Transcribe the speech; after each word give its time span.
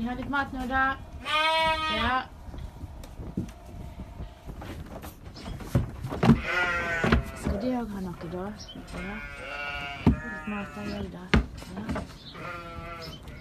de 0.00 0.06
har 0.06 0.16
litt 0.16 0.28
mat 0.32 0.52
nå, 0.52 0.62
da? 0.64 0.96
Ja. 1.92 2.22
Skal 7.42 7.58
de 7.60 7.74
òg 7.82 7.92
ha 7.92 8.00
noe, 8.06 8.30
da? 8.32 8.46
Ja. 8.96 9.18
Litt 10.06 10.48
mat 10.48 10.80
av 10.80 10.88
Gjelda. 10.88 11.26
Ja. 11.76 11.84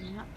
ja. 0.09 0.27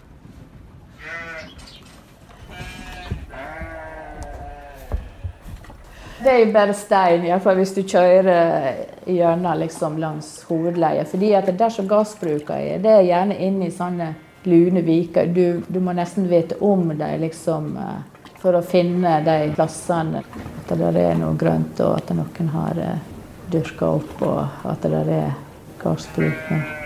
Det 6.23 6.31
er 6.31 6.39
jo 6.45 6.51
bare 6.55 6.71
stein, 6.71 7.27
iallfall 7.27 7.59
hvis 7.59 7.75
du 7.75 7.83
kjører 7.83 8.85
gjennom 9.11 9.59
liksom, 9.59 9.99
langs 9.99 10.37
hovedleia. 10.47 11.03
Fordi 11.03 11.35
at 11.35 11.51
der 11.51 11.79
som 11.81 11.91
gassbruka 11.91 12.63
er, 12.63 12.79
det 12.79 13.01
er 13.01 13.09
gjerne 13.11 13.43
inne 13.43 13.67
i 13.67 13.75
sånne 13.75 14.13
lune 14.47 14.81
viker. 14.81 15.29
Du, 15.31 15.63
du, 15.67 15.79
må 15.79 15.95
nesten 15.95 16.27
vite 16.29 16.59
om 16.61 16.91
dem 16.97 17.21
liksom, 17.21 17.73
for 18.41 18.59
å 18.59 18.63
finne 18.65 19.19
de 19.25 19.37
plassene. 19.55 20.23
At 20.63 20.75
det 20.77 20.93
er 20.99 21.17
noe 21.19 21.35
grønt, 21.39 21.79
og 21.83 21.97
at 21.97 22.13
noen 22.15 22.53
har 22.53 22.79
uh, 22.79 23.11
dyrka 23.51 23.95
opp, 23.99 24.15
og 24.21 24.69
at 24.71 24.87
det 24.87 25.03
er 25.17 25.35
gardsbruk. 25.83 26.81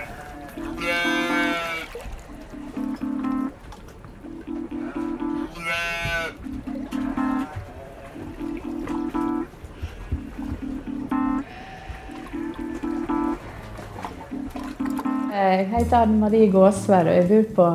Jeg 15.38 15.68
heter 15.70 16.00
Anne 16.00 16.18
Marie 16.18 16.48
Gåsvær, 16.50 17.12
og 17.12 17.14
jeg 17.14 17.26
bor 17.30 17.44
på 17.56 17.66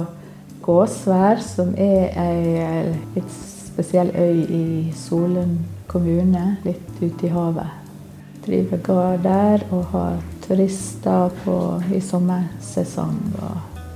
Gåsvær, 0.66 1.38
som 1.46 1.68
er 1.78 2.08
ei 2.18 2.64
litt 3.14 3.36
spesiell 3.36 4.10
øy 4.18 4.40
i 4.50 4.64
Solund 4.98 5.60
kommune, 5.86 6.56
litt 6.66 6.96
ute 6.98 7.28
i 7.28 7.30
havet. 7.30 7.76
Driver 8.42 8.82
gard 8.88 9.22
der 9.22 9.62
og 9.70 9.84
har 9.92 10.18
turister 10.42 11.30
på, 11.44 11.54
i 11.94 12.02
sommersesong. 12.02 13.22
Og 13.38 13.86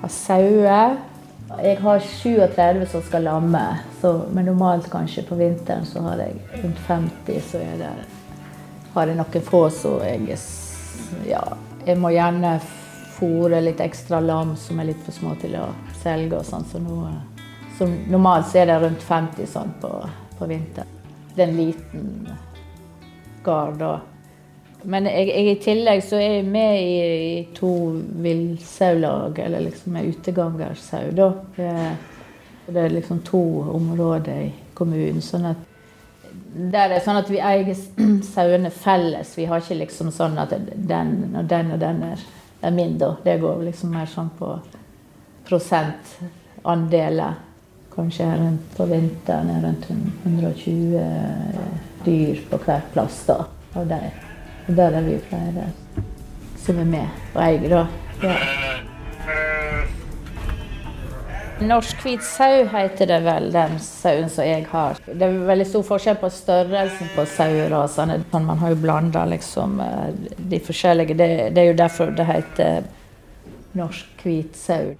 har 0.00 0.16
sauer. 0.16 0.96
Jeg 1.60 1.78
har 1.84 2.08
37 2.08 2.88
som 2.94 3.04
skal 3.04 3.28
lamme, 3.28 3.66
så, 4.00 4.16
men 4.32 4.48
normalt 4.48 4.88
kanskje 4.92 5.28
på 5.28 5.36
vinteren 5.36 5.84
så 5.84 6.08
har 6.08 6.24
jeg 6.24 6.40
rundt 6.64 6.80
50. 6.88 7.46
Så 7.52 7.60
er 7.60 7.78
det, 7.84 7.94
har 8.96 9.12
jeg 9.12 9.20
noen 9.20 9.48
få 9.52 9.66
så 9.68 9.98
jeg 10.08 10.40
ja, 11.28 11.44
jeg 11.86 11.98
må 12.02 12.10
gjerne 12.10 12.56
fôre 13.16 13.60
litt 13.62 13.80
ekstra 13.80 14.20
lam 14.20 14.56
som 14.60 14.80
er 14.80 14.90
litt 14.90 15.02
for 15.06 15.14
små 15.14 15.36
til 15.40 15.54
å 15.60 15.68
selge. 16.02 16.40
og 16.40 16.44
sånn, 16.48 16.66
så, 16.70 16.82
nå, 16.82 16.98
så 17.78 17.88
Normalt 18.10 18.54
er 18.56 18.68
det 18.70 18.80
rundt 18.82 19.06
50 19.06 19.48
sånn 19.52 19.72
på, 19.80 19.92
på 20.38 20.50
vinteren. 20.50 20.92
Det 21.36 21.44
er 21.44 21.48
en 21.48 21.56
liten 21.60 22.28
gard. 23.44 23.84
Men 24.82 25.06
jeg, 25.10 25.28
jeg, 25.30 25.46
i 25.52 25.62
tillegg 25.62 26.02
så 26.04 26.18
er 26.18 26.38
jeg 26.38 26.50
med 26.50 26.80
i, 26.80 26.98
i 27.04 27.40
to 27.56 27.70
villsaulag, 28.24 29.38
eller 29.46 29.66
liksom 29.68 29.96
utegangersau. 30.00 31.10
da. 31.16 31.30
Det 32.66 32.82
er 32.82 32.94
liksom 32.94 33.22
to 33.26 33.42
områder 33.76 34.46
i 34.48 34.52
kommunen. 34.74 35.22
sånn 35.22 35.52
at 35.52 35.75
der 36.56 36.90
er 36.94 37.00
sånn 37.04 37.20
at 37.20 37.30
vi 37.30 37.40
eier 37.42 37.74
sauene 38.34 38.70
felles. 38.72 39.34
Vi 39.38 39.46
har 39.48 39.62
ikke 39.62 39.80
liksom 39.82 40.10
sånn 40.14 40.38
at 40.40 40.54
den 40.56 41.34
og 41.36 41.44
den 41.50 41.72
og 41.74 41.80
den 41.82 42.02
er, 42.10 42.18
er 42.62 42.72
min, 42.74 42.98
da. 43.00 43.16
Det 43.24 43.40
går 43.42 43.64
liksom 43.68 43.88
mer 43.96 44.08
sånn 44.10 44.30
på 44.38 44.48
prosentandeler. 45.48 47.34
Kanskje 47.96 48.24
rundt 48.28 48.76
på 48.76 48.84
vinteren 48.90 49.50
er 49.54 49.62
rundt 49.64 49.84
120 49.88 51.00
dyr 52.04 52.42
på 52.50 52.56
hver 52.66 52.82
plass 52.92 53.22
da, 53.28 53.38
av 53.72 53.84
dem. 53.88 54.10
Og 54.66 54.76
der 54.76 54.98
er 54.98 55.06
vi 55.06 55.16
flere 55.30 55.64
som 56.60 56.82
er 56.82 56.88
med 56.90 57.08
og 57.32 57.40
eier, 57.46 57.70
da. 57.70 57.86
Ja. 58.24 58.95
Norsk 61.60 62.02
hvit 62.04 62.20
sau 62.20 62.66
heter 62.68 63.08
det 63.08 63.18
vel, 63.24 63.46
den 63.52 63.78
sauen 63.80 64.28
som 64.28 64.44
jeg 64.44 64.66
har. 64.68 64.98
Det 65.06 65.24
er 65.24 65.36
veldig 65.48 65.64
stor 65.70 65.84
forskjell 65.88 66.18
på 66.20 66.28
størrelsen 66.28 67.08
på 67.14 67.24
sauerasene. 67.32 68.18
Sånn, 68.28 68.44
man 68.44 68.60
har 68.60 68.74
jo 68.74 68.80
blanda 68.82 69.22
liksom 69.30 69.80
eh, 69.80 70.10
de 70.36 70.58
forskjellige. 70.60 71.16
Det, 71.16 71.28
det, 71.56 71.62
er 71.62 71.70
jo 71.70 71.78
derfor 71.78 72.12
det 72.12 72.26
heter 72.28 72.90
norsk 73.76 74.26
hvit 74.26 74.58
sau. 74.60 74.92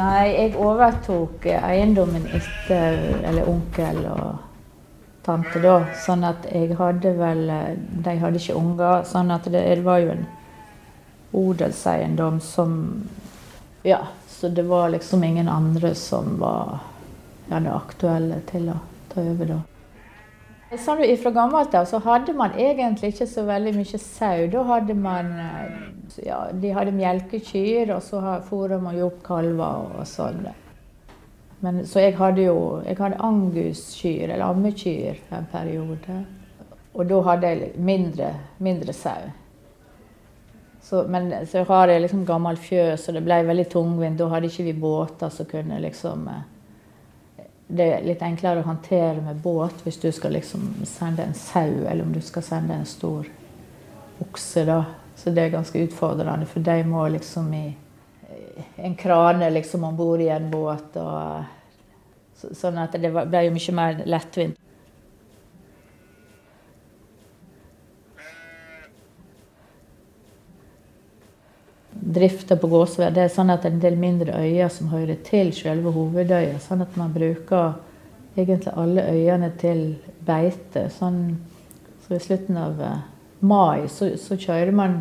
Nei, 0.00 0.26
jeg 0.34 0.56
overtok 0.58 1.46
eiendommen 1.46 2.26
etter 2.34 2.98
Eller 3.22 3.46
onkel 3.48 4.02
og 4.10 4.40
tante, 5.22 5.62
da. 5.62 5.76
Sånn 6.02 6.26
at 6.26 6.48
jeg 6.50 6.74
hadde 6.74 7.14
vel 7.20 7.46
De 8.02 8.18
hadde 8.18 8.42
ikke 8.42 8.58
unger. 8.58 9.06
Sånn 9.06 9.30
at 9.30 9.46
det, 9.46 9.62
det 9.62 9.86
var 9.86 10.02
jo 10.02 10.10
en 10.16 10.26
odelseiendom 11.38 12.42
som 12.42 12.78
ja, 13.82 14.00
så 14.28 14.48
det 14.48 14.62
var 14.62 14.88
liksom 14.88 15.24
ingen 15.24 15.48
andre 15.48 15.94
som 15.94 16.38
var 16.40 16.78
gjerne 17.48 17.74
aktuelle 17.74 18.40
til 18.50 18.70
å 18.72 18.78
ta 19.12 19.24
over 19.24 19.54
da. 19.54 19.60
Sånn, 20.78 21.02
fra 21.18 21.32
gammelt 21.34 21.72
av 21.74 21.88
så 21.90 21.98
hadde 22.04 22.30
man 22.38 22.52
egentlig 22.54 23.10
ikke 23.10 23.26
så 23.26 23.42
veldig 23.48 23.72
mye 23.74 23.98
sau. 23.98 24.44
Da 24.52 24.60
hadde 24.68 24.94
man 24.94 25.32
eh, 25.42 25.72
ja, 26.28 26.44
De 26.52 26.70
hadde 26.76 26.94
melkekyr, 26.94 27.90
og 27.96 28.04
så 28.06 28.20
fôra 28.46 28.78
man 28.82 28.98
jo 28.98 29.08
opp 29.08 29.18
kalver 29.26 29.88
og 29.98 30.06
sånn. 30.06 30.44
Men, 31.60 31.82
så 31.88 32.04
jeg 32.04 32.14
hadde 32.20 32.46
jo 32.46 32.60
jeg 32.86 33.00
hadde 33.00 33.18
anguskyr, 33.26 34.28
eller 34.28 34.46
ammekyr, 34.46 35.18
en 35.34 35.50
periode. 35.50 36.20
Og 36.94 37.10
da 37.10 37.20
hadde 37.32 37.50
jeg 37.50 37.72
mindre, 37.90 38.30
mindre 38.62 38.94
sau. 38.94 39.26
Så, 40.90 41.04
men 41.08 41.46
så 41.46 41.62
har 41.64 41.88
jeg 41.88 42.02
liksom 42.02 42.24
gammel 42.26 42.56
fjøs, 42.58 43.04
og 43.08 43.14
det 43.14 43.20
ble 43.22 43.36
veldig 43.46 43.64
tungvint. 43.70 44.16
Da 44.18 44.26
hadde 44.32 44.48
ikke 44.50 44.64
vi 44.66 44.72
båter 44.74 45.30
som 45.30 45.46
kunne 45.46 45.76
liksom 45.84 46.24
eh, 46.32 47.44
Det 47.70 47.86
er 47.86 48.02
litt 48.08 48.24
enklere 48.26 48.64
å 48.64 48.66
håndtere 48.66 49.22
med 49.22 49.38
båt 49.44 49.84
hvis 49.84 50.00
du 50.02 50.08
skal 50.10 50.34
liksom 50.34 50.64
sende 50.90 51.22
en 51.22 51.36
sau, 51.38 51.84
eller 51.86 52.02
om 52.02 52.10
du 52.10 52.18
skal 52.26 52.42
sende 52.42 52.74
en 52.74 52.90
stor 52.90 53.28
okse, 54.26 54.64
da. 54.66 54.80
Så 55.14 55.30
det 55.30 55.44
er 55.44 55.54
ganske 55.54 55.84
utfordrende, 55.86 56.50
for 56.50 56.66
de 56.66 56.76
må 56.90 57.06
liksom 57.14 57.54
i 57.54 57.64
en 58.82 58.98
krane 58.98 59.50
liksom 59.54 59.86
om 59.86 59.96
bord 59.96 60.26
i 60.26 60.28
en 60.34 60.50
båt. 60.50 60.98
Og, 60.98 62.50
sånn 62.50 62.82
at 62.82 62.98
det 62.98 63.14
ble 63.14 63.46
jo 63.46 63.54
mye 63.54 63.76
mer 63.78 64.02
lettvint. 64.10 64.58
Drifta 72.14 72.56
på 72.56 72.68
Gåsvær, 72.70 73.12
det 73.14 73.26
er 73.26 73.32
sånn 73.32 73.52
at 73.52 73.62
det 73.62 73.70
er 73.70 73.76
en 73.76 73.84
del 73.84 73.96
mindre 74.00 74.40
øyer 74.40 74.70
som 74.72 74.90
hører 74.92 75.18
til 75.26 75.52
selve 75.56 75.92
hovedøya. 75.94 76.58
Sånn 76.62 76.84
at 76.84 76.96
man 76.98 77.12
bruker 77.14 77.78
egentlig 78.36 78.74
alle 78.76 79.06
øyene 79.10 79.50
til 79.60 79.84
beite. 80.26 80.88
Sånn, 80.94 81.38
så 82.06 82.16
i 82.16 82.22
slutten 82.22 82.58
av 82.60 82.80
uh, 82.80 83.00
mai 83.40 83.88
så, 83.88 84.12
så, 84.20 84.38
kjører 84.38 84.72
man 84.76 85.00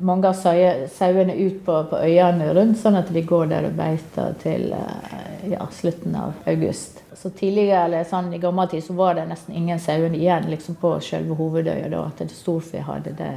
mange 0.00 0.30
av 0.30 0.36
sauene 0.38 1.34
ut 1.34 1.62
på, 1.66 1.76
på, 1.90 2.00
øyene 2.06 2.52
rundt, 2.54 2.78
sånn 2.78 3.00
at 3.00 3.10
de 3.12 3.22
går 3.26 3.48
der 3.50 3.68
og 3.70 3.76
beiter 3.78 4.36
til 4.42 4.70
uh, 4.74 5.50
ja, 5.50 5.66
slutten 5.74 6.16
av 6.18 6.38
august. 6.50 7.02
Så 7.18 7.32
tidligere, 7.34 7.84
eller 7.88 8.06
sånn 8.06 8.30
I 8.34 8.38
gammel 8.42 8.70
tid 8.70 8.84
så 8.86 8.94
var 8.98 9.18
det 9.18 9.26
nesten 9.30 9.56
ingen 9.58 9.80
sauer 9.82 10.14
igjen 10.14 10.46
liksom 10.52 10.78
på 10.78 10.94
selve 11.02 11.34
hovedøya. 11.38 11.90
da, 11.90 12.06
At 12.06 12.34
storfe 12.34 12.84
hadde 12.86 13.16
det, 13.18 13.34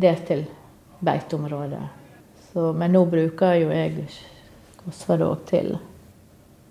det 0.00 0.16
til 0.30 0.46
beiteområdet. 1.04 1.99
Så, 2.52 2.72
men 2.72 2.92
nå 2.92 3.04
bruker 3.06 3.54
jo 3.60 3.70
jeg 3.70 4.08
Gåsvadåg 4.80 5.42
til, 5.46 5.74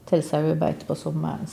til 0.10 0.24
sauebeite 0.26 0.88
på 0.88 0.96
sommeren. 0.98 1.46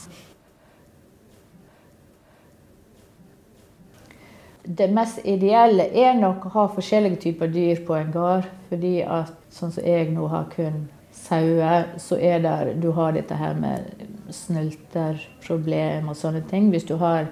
Det 4.67 4.89
mest 4.91 5.21
ideelle 5.23 5.85
er 5.95 6.17
nok 6.19 6.49
å 6.49 6.53
ha 6.57 6.65
forskjellige 6.75 7.21
typer 7.23 7.47
dyr 7.53 7.85
på 7.87 7.95
en 7.95 8.11
gard. 8.11 8.49
fordi 8.67 9.01
at 9.01 9.31
sånn 9.49 9.71
som 9.71 9.85
jeg 9.85 10.09
nå 10.11 10.27
har 10.27 10.49
kun 10.51 10.89
sauer, 11.15 11.85
så 11.97 12.17
er 12.19 12.39
det 12.43 12.81
Du 12.81 12.91
har 12.91 13.13
dette 13.13 13.35
her 13.35 13.53
med 13.53 13.85
snylterproblem 14.29 16.09
og 16.09 16.15
sånne 16.15 16.41
ting. 16.49 16.69
Hvis 16.69 16.83
du 16.83 16.95
har 16.95 17.27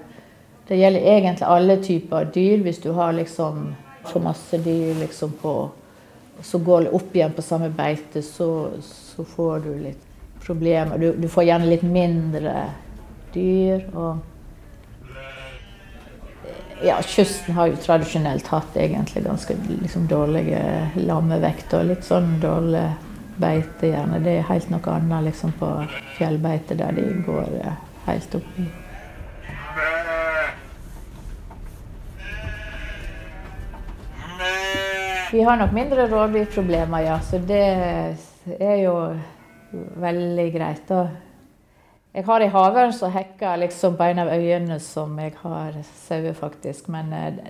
Det 0.68 0.78
gjelder 0.78 1.00
egentlig 1.00 1.46
alle 1.46 1.76
typer 1.82 2.24
dyr. 2.24 2.62
Hvis 2.62 2.78
du 2.78 2.92
har 2.92 3.12
liksom 3.12 3.74
for 4.04 4.20
masse 4.20 4.58
dyr 4.58 4.94
liksom 4.94 5.32
på 5.42 5.70
så 6.42 6.58
går 6.58 6.86
det 6.86 6.94
opp 6.96 7.16
igjen 7.16 7.32
på 7.32 7.42
samme 7.42 7.70
beite, 7.72 8.22
så, 8.22 8.70
så 8.82 9.24
får 9.24 9.58
du 9.64 9.70
litt 9.78 10.02
problemer. 10.44 10.98
Du, 10.98 11.12
du, 11.16 11.28
får 11.28 11.44
gjerne 11.48 11.70
litt 11.70 11.82
mindre 11.82 12.54
dyr. 13.34 13.86
og 13.94 14.18
ja, 16.84 17.00
kysten 17.02 17.56
har 17.56 17.70
jo 17.72 17.76
tradisjonelt 17.80 18.46
hatt 18.52 18.76
egentlig 18.76 19.24
ganske 19.24 19.56
liksom, 19.80 20.06
dårlige 20.06 20.62
lammevekter. 21.00 21.84
Litt 21.88 22.04
sånn 22.04 22.36
dårlig 22.42 22.84
beite, 23.40 23.90
gjerne. 23.90 24.20
Det 24.24 24.38
er 24.38 24.50
helt 24.50 24.70
noe 24.72 24.96
annet 24.96 25.30
liksom, 25.30 25.56
på 25.56 25.70
fjellbeite, 26.18 26.76
der 26.78 26.96
de 26.96 27.08
går 27.26 27.60
eh, 27.62 27.78
helt 28.06 28.36
opp 28.38 28.60
i 28.60 28.68
Vi 35.32 35.42
har 35.42 35.56
nok 35.56 35.72
mindre 35.74 36.06
rovdyrproblemer, 36.06 37.00
ja. 37.02 37.20
Så 37.20 37.38
det 37.42 37.62
er 38.60 38.76
jo 38.78 38.94
veldig 39.98 40.46
greit. 40.54 40.92
Jeg 42.14 42.24
har 42.24 42.44
ei 42.44 42.52
havørn 42.52 42.94
som 42.94 43.10
hekker 43.12 43.58
liksom 43.64 43.96
på 43.98 44.06
en 44.06 44.22
av 44.22 44.30
øyene 44.32 44.78
som 44.80 45.18
jeg 45.18 45.34
har 45.42 45.74
sauer, 46.06 46.32
faktisk. 46.38 46.86
Men 46.94 47.10
eh, 47.12 47.40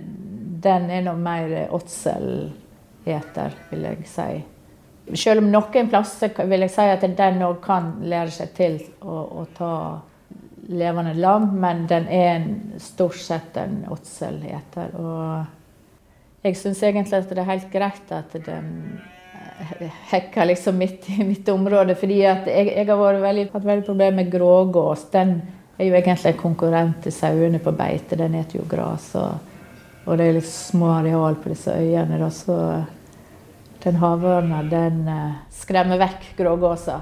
den 0.65 0.89
er 0.91 1.05
nå 1.05 1.15
mer 1.21 1.69
åtselgjeter, 1.77 3.59
vil 3.71 3.85
jeg 3.91 4.09
si. 4.09 4.31
Selv 5.15 5.45
om 5.45 5.53
noen 5.53 5.93
plasser 5.93 6.33
vil 6.49 6.65
jeg 6.65 6.75
si 6.75 6.89
at 6.91 7.05
den 7.19 7.45
òg 7.47 7.61
kan 7.63 7.93
lære 8.09 8.33
seg 8.35 8.57
til 8.57 8.81
å, 9.05 9.21
å, 9.43 9.45
ta 9.55 9.75
levende 10.67 11.13
lam, 11.15 11.53
men 11.61 11.85
den 11.87 12.09
er 12.11 12.49
stort 12.83 13.21
sett 13.21 13.61
en 13.61 13.85
åtselgjeter. 13.93 14.97
Og 14.99 15.56
jeg 16.47 16.57
syns 16.61 16.83
egentlig 16.87 17.19
at 17.19 17.31
det 17.31 17.43
er 17.43 17.51
helt 17.51 17.69
greit 17.73 18.13
at 18.15 18.35
de 18.47 18.57
hekker 20.11 20.45
liksom 20.45 20.77
midt 20.79 21.11
i 21.11 21.25
mitt 21.25 21.49
område. 21.49 21.95
fordi 21.95 22.21
jeg, 22.21 22.43
jeg 22.47 22.87
har 22.87 23.21
veldig, 23.21 23.49
hatt 23.53 23.65
veldig 23.65 23.87
problemer 23.87 24.17
med 24.17 24.33
grågås. 24.33 25.07
Den 25.13 25.41
er 25.79 25.89
jo 25.89 25.95
egentlig 25.95 26.33
en 26.33 26.41
konkurrent 26.41 27.03
til 27.03 27.13
sauene 27.13 27.59
på 27.59 27.73
beite. 27.73 28.17
Den 28.17 28.37
spiser 28.43 28.61
jo 28.61 28.69
gress. 28.71 29.11
Og, 29.15 29.57
og, 30.05 30.13
det 30.19 30.29
er 30.29 30.39
litt 30.39 30.49
små 30.49 30.93
areal 31.01 31.37
på 31.41 31.53
disse 31.53 31.75
øyene. 31.75 32.21
Da, 32.21 32.31
så 32.31 32.57
den 33.85 34.01
havørna 34.03 34.63
den 34.71 35.05
uh, 35.09 35.37
skremmer 35.55 36.01
vekk 36.01 36.33
grågåsa. 36.39 37.01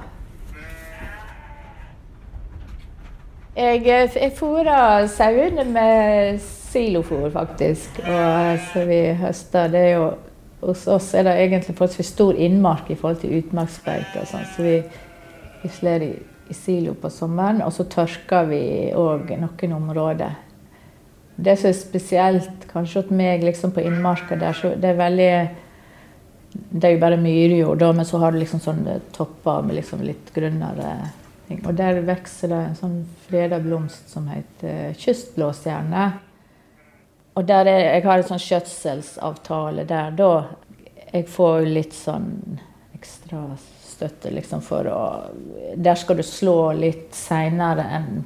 Jeg, 3.55 3.85
jeg 3.87 4.33
fôrer 4.35 5.07
sauene 5.07 5.63
med 5.71 6.41
silofôr, 6.75 7.31
faktisk. 7.33 8.03
Og 8.05 8.63
så 8.73 8.85
vi 8.89 9.01
høster. 9.19 9.71
Det 9.73 9.89
jo 9.95 10.07
hos 10.65 10.87
oss 10.89 11.11
er 11.15 11.27
det 11.27 11.35
egentlig 11.43 11.77
forholdsvis 11.77 12.13
stor 12.15 12.39
innmark 12.41 12.91
i 12.91 12.97
forhold 12.99 13.21
til 13.23 13.39
utmarksbeite. 13.41 14.25
Sånn, 14.29 14.47
så 14.55 14.65
vi, 14.65 14.79
vi 15.63 15.73
slår 15.73 16.07
i, 16.07 16.13
i, 16.49 16.57
silo 16.57 16.95
på 17.01 17.11
sommeren, 17.13 17.63
og 17.65 17.75
så 17.75 17.87
tørker 17.91 18.49
vi 18.49 18.63
òg 18.97 19.35
noen 19.41 19.77
områder. 19.77 20.41
Det 21.35 21.57
som 21.59 21.73
er 21.73 21.77
spesielt 21.77 22.67
kanskje 22.71 23.03
hos 23.03 23.13
meg 23.19 23.45
liksom 23.45 23.75
på 23.75 23.85
innmarka, 23.85 24.39
der, 24.41 24.57
så 24.57 24.75
det 24.79 24.95
er 24.95 25.03
veldig 25.03 25.35
Det 26.55 26.87
er 26.87 26.93
jo 26.95 27.01
bare 27.03 27.17
myrjord, 27.19 27.83
men 27.97 28.07
så 28.07 28.19
har 28.23 28.31
du 28.31 28.39
liksom 28.39 28.61
sånne 28.63 29.01
topper 29.13 29.65
med 29.67 29.75
liksom 29.75 30.05
litt 30.07 30.29
grunnere 30.35 30.93
ting. 31.49 31.59
Og 31.67 31.75
der 31.75 31.99
vokser 32.07 32.53
det 32.53 32.61
en 32.69 32.77
sånn 32.79 33.01
freda 33.27 33.59
blomst 33.59 34.13
som 34.13 34.29
heter 34.31 34.95
kystblåstjerne. 34.95 36.05
Og 37.35 37.47
der 37.47 37.67
er, 37.67 37.81
jeg 37.97 38.05
har 38.07 38.21
en 38.21 38.29
sånn 38.29 38.43
skjøtselsavtale 38.43 39.87
der 39.89 40.15
da 40.15 40.33
jeg 41.15 41.27
får 41.31 41.67
litt 41.67 41.95
sånn 41.95 42.29
ekstra 42.95 43.43
støtte 43.95 44.33
liksom 44.35 44.63
for 44.65 44.89
å 44.91 45.03
Der 45.77 45.99
skal 45.99 46.19
du 46.19 46.25
slå 46.27 46.73
litt 46.79 47.15
seinere 47.15 47.85
enn 47.99 48.25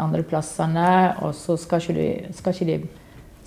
andre 0.00 0.22
plassene. 0.24 1.16
Og 1.24 1.34
så 1.36 1.56
skal 1.60 1.82
ikke, 1.82 1.96
du, 1.96 2.32
skal 2.36 2.54
ikke 2.54 2.68
de 2.68 2.78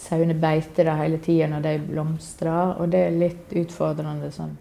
sauene 0.04 0.36
beite 0.38 0.86
det 0.86 0.98
hele 1.00 1.22
tida 1.24 1.50
når 1.50 1.66
de 1.66 1.76
blomstrer. 1.88 2.76
Og 2.82 2.90
det 2.94 3.06
er 3.08 3.22
litt 3.24 3.54
utfordrende 3.64 4.32
sånn 4.34 4.58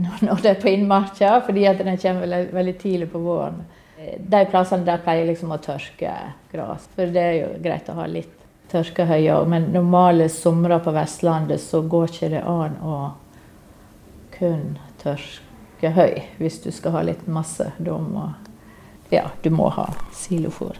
når 0.00 0.40
det 0.44 0.50
er 0.52 0.60
på 0.62 0.70
innmarka, 0.70 1.40
fordi 1.46 1.64
at 1.66 1.80
den 1.82 1.98
kommer 1.98 2.26
veldig, 2.26 2.52
veldig 2.54 2.76
tidlig 2.78 3.08
på 3.10 3.22
våren. 3.24 3.64
De 4.00 4.44
plassene 4.48 4.86
der 4.86 5.02
pleier 5.04 5.26
liksom 5.28 5.50
å 5.52 5.58
tørke 5.60 6.12
gress, 6.52 6.86
for 6.94 7.10
det 7.12 7.24
er 7.24 7.34
jo 7.40 7.48
greit 7.60 7.90
å 7.90 7.96
ha 7.98 8.06
litt 8.08 8.39
tørkehøye. 8.70 9.38
Men 9.50 9.70
normale 9.74 10.28
somre 10.32 10.80
på 10.82 10.94
Vestlandet 10.96 11.62
så 11.62 11.82
går 11.82 12.12
ikke 12.12 12.32
det 12.36 12.44
an 12.46 12.78
å 12.82 12.98
kun 14.36 14.78
tørkehøy 15.02 16.22
hvis 16.38 16.62
du 16.64 16.70
skal 16.74 16.98
ha 16.98 17.02
litt 17.10 17.26
masse. 17.28 17.72
Da 17.78 17.98
må 17.98 18.30
ja, 19.10 19.26
du 19.42 19.50
må 19.50 19.66
ha 19.74 19.88
silofôr. 20.14 20.78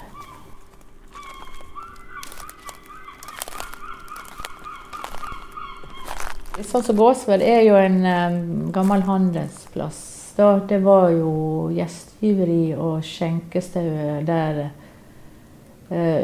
Sånn 6.60 6.84
som 6.84 6.98
Gåsved 6.98 7.42
er 7.42 7.64
jo 7.64 7.74
en 7.80 8.02
um, 8.04 8.68
gammel 8.74 9.02
handelsplass. 9.08 10.00
Da, 10.36 10.60
det 10.68 10.78
var 10.84 11.08
jo 11.10 11.32
gjestgiveri 11.74 12.76
og 12.76 13.00
skjenkestue 13.04 14.20
der 14.28 14.68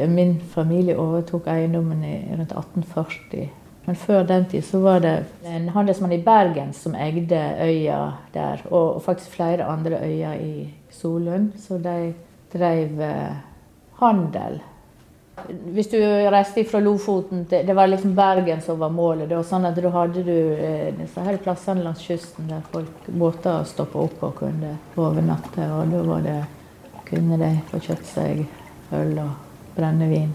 min 0.08 0.36
familie 0.52 0.94
overtok 0.94 1.48
eiendommen 1.50 2.04
i 2.06 2.16
rundt 2.30 2.52
1840. 2.52 3.48
Men 3.86 3.96
før 3.96 4.24
den 4.26 4.44
tid 4.50 4.64
så 4.66 4.80
var 4.82 5.00
det 5.00 5.14
en 5.46 5.68
handelsmann 5.70 6.12
i 6.12 6.22
Bergen 6.22 6.72
som 6.74 6.94
eide 6.98 7.42
øya 7.62 7.98
der. 8.34 8.64
Og 8.74 9.02
faktisk 9.02 9.36
flere 9.38 9.64
andre 9.64 10.00
øyer 10.02 10.34
i 10.42 10.74
Solund. 10.90 11.52
Så 11.58 11.78
de 11.78 12.14
drev 12.52 13.00
eh, 13.00 13.36
handel. 14.00 14.58
Hvis 15.46 15.92
du 15.92 15.98
reiste 16.32 16.64
fra 16.64 16.80
Lofoten 16.80 17.44
til 17.44 17.66
Det 17.66 17.76
var 17.76 17.86
liksom 17.86 18.16
Bergen 18.16 18.60
som 18.60 18.80
var 18.80 18.90
målet. 18.90 19.28
Det 19.28 19.36
var 19.36 19.46
sånn 19.46 19.68
at 19.68 19.78
Da 19.78 19.94
hadde 19.94 20.24
du 20.24 20.34
eh, 20.34 20.90
disse 20.98 21.22
her 21.22 21.38
plassene 21.38 21.86
langs 21.86 22.02
kysten 22.02 22.50
der 22.50 22.66
folk 22.72 23.06
båter 23.06 23.64
stoppa 23.64 24.02
opp 24.02 24.22
og 24.22 24.38
kunne 24.42 24.76
overnatte. 24.96 25.70
Og 25.78 25.94
da 25.94 26.02
var 26.10 26.26
det, 26.26 26.38
kunne 27.06 27.38
de 27.38 27.54
få 27.70 27.78
kjøpt 27.78 28.14
seg 28.16 28.46
øl 28.96 29.18
og 29.22 29.45
brennevin? 29.76 30.34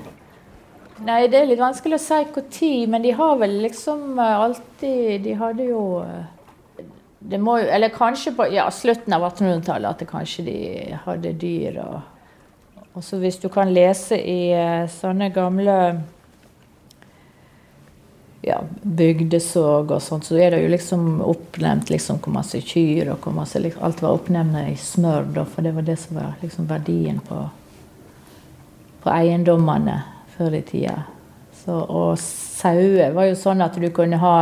Nei, 1.01 1.25
det 1.31 1.39
er 1.39 1.49
litt 1.49 1.61
vanskelig 1.61 1.97
å 1.97 2.03
si 2.03 2.19
når, 2.35 2.91
men 2.91 3.01
de 3.01 3.15
har 3.17 3.39
vel 3.41 3.57
liksom 3.63 4.19
eh, 4.21 4.35
alltid 4.45 5.23
De 5.25 5.33
hadde 5.39 5.65
jo 5.71 5.81
eh, 6.03 6.85
det 7.31 7.39
må, 7.41 7.57
Eller 7.57 7.89
kanskje 7.89 8.35
på 8.37 8.47
ja, 8.53 8.67
slutten 8.71 9.13
av 9.13 9.25
1800-tallet 9.31 9.89
at 9.89 10.01
det 10.01 10.09
kanskje 10.09 10.45
de 10.45 10.57
hadde 11.05 11.33
dyr. 11.41 11.77
Og, 11.83 12.87
og 12.93 13.05
så 13.05 13.19
hvis 13.21 13.37
du 13.41 13.47
kan 13.53 13.69
lese 13.73 14.17
i 14.17 14.49
uh, 14.57 14.89
sånne 14.89 15.29
gamle 15.33 15.75
ja, 18.41 18.57
bygdesåg 18.81 19.93
og 19.93 20.01
sånt, 20.01 20.25
så 20.25 20.39
er 20.41 20.55
det 20.55 20.63
jo 20.63 20.73
liksom 20.73 21.21
oppnevnt 21.21 21.93
liksom 21.93 22.17
hvor 22.25 22.33
masse 22.39 22.61
kyr 22.65 23.13
og 23.13 23.21
hvor 23.21 23.37
masse 23.37 23.61
liksom, 23.61 23.85
Alt 23.85 24.01
var 24.01 24.17
oppnevnt 24.17 24.57
i 24.65 24.75
smør, 24.81 25.29
da, 25.37 25.45
for 25.45 25.65
det 25.65 25.75
var 25.77 25.85
det 25.85 25.99
som 26.01 26.17
var 26.17 26.41
liksom 26.41 26.69
verdien 26.69 27.21
på 27.27 27.43
på 29.01 29.11
eiendommene 29.13 29.97
før 30.35 30.57
i 30.59 30.61
tida. 30.65 30.97
Så, 31.61 31.75
og 31.77 32.15
sauer 32.21 33.13
var 33.15 33.29
jo 33.29 33.37
sånn 33.37 33.61
at 33.61 33.75
du 33.77 33.89
kunne 33.93 34.17
ha 34.21 34.35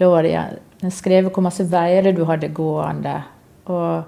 Da 0.00 0.08
var 0.08 0.24
det 0.24 0.90
skrevet 0.96 1.34
hvor 1.34 1.44
masse 1.44 1.66
veier 1.68 2.08
du 2.16 2.22
hadde 2.24 2.48
gående. 2.56 3.18
Og 3.68 4.06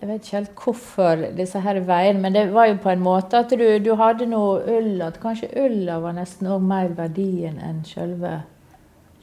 jeg 0.00 0.08
vet 0.08 0.24
ikke 0.24 0.36
helt 0.36 0.62
hvorfor 0.64 1.20
disse 1.36 1.60
her 1.64 1.78
veiene, 1.84 2.20
men 2.20 2.34
det 2.36 2.46
var 2.52 2.66
jo 2.68 2.80
på 2.80 2.90
en 2.92 3.04
måte 3.04 3.38
at 3.40 3.52
du, 3.56 3.64
du 3.80 3.94
hadde 3.96 4.26
noe 4.28 4.58
ull 4.68 5.04
At 5.04 5.20
kanskje 5.22 5.48
ulla 5.56 5.96
var 6.02 6.16
nesten 6.16 6.50
òg 6.52 6.64
mer 6.64 6.90
verdien 6.96 7.56
enn 7.60 7.84
selve 7.88 8.34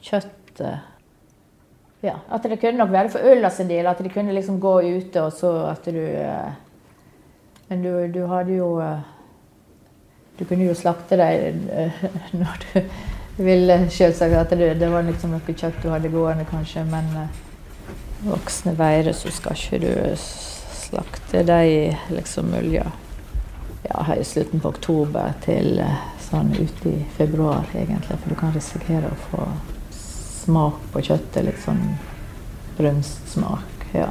kjøttet. 0.02 0.88
Ja, 2.02 2.16
At 2.30 2.42
det 2.50 2.58
kunne 2.58 2.82
nok 2.82 2.90
være 2.90 3.12
for 3.14 3.30
ulla 3.30 3.50
sin 3.54 3.70
del, 3.70 3.86
at 3.86 4.02
de 4.02 4.10
kunne 4.10 4.34
liksom 4.34 4.58
gå 4.62 4.74
ute, 4.82 5.22
og 5.22 5.30
så 5.38 5.52
at 5.70 5.86
du 5.86 6.00
eh, 6.02 6.50
men 7.72 7.82
du, 7.82 8.08
du 8.08 8.26
hadde 8.26 8.52
jo 8.52 8.80
eh, 8.84 8.98
Du 10.38 10.44
kunne 10.44 10.66
jo 10.66 10.74
slakte 10.76 11.16
dem 11.16 11.62
eh, 11.72 12.02
når 12.42 12.58
du 12.64 13.44
ville, 13.46 13.76
selvsagt. 13.90 14.34
At 14.36 14.50
det, 14.50 14.74
det, 14.80 14.90
var 14.92 15.06
liksom 15.06 15.32
noe 15.32 15.54
kjøtt 15.56 15.78
du 15.80 15.88
hadde 15.88 16.10
gående, 16.12 16.44
kanskje. 16.50 16.82
Men 16.84 17.08
eh, 17.16 17.38
voksne 18.26 18.74
veier 18.76 19.08
så 19.16 19.32
skal 19.32 19.56
ikke 19.56 19.80
du 19.86 20.12
slakte 20.20 21.40
dem 21.48 21.96
liksom 22.12 22.50
mulja 22.52 22.84
ja, 23.86 24.04
i 24.18 24.24
slutten 24.24 24.60
på 24.60 24.74
oktober 24.74 25.32
til 25.46 25.80
sånn 26.26 26.52
ute 26.58 26.92
i 26.92 26.98
februar, 27.16 27.64
egentlig. 27.72 28.18
For 28.18 28.34
du 28.34 28.36
kan 28.36 28.52
risikere 28.52 29.08
å 29.08 29.22
få 29.30 29.46
smak 30.42 30.84
på 30.92 31.06
kjøttet. 31.08 31.48
Litt 31.48 31.64
sånn 31.64 31.80
brunstsmak. 32.76 33.88
Ja. 33.96 34.10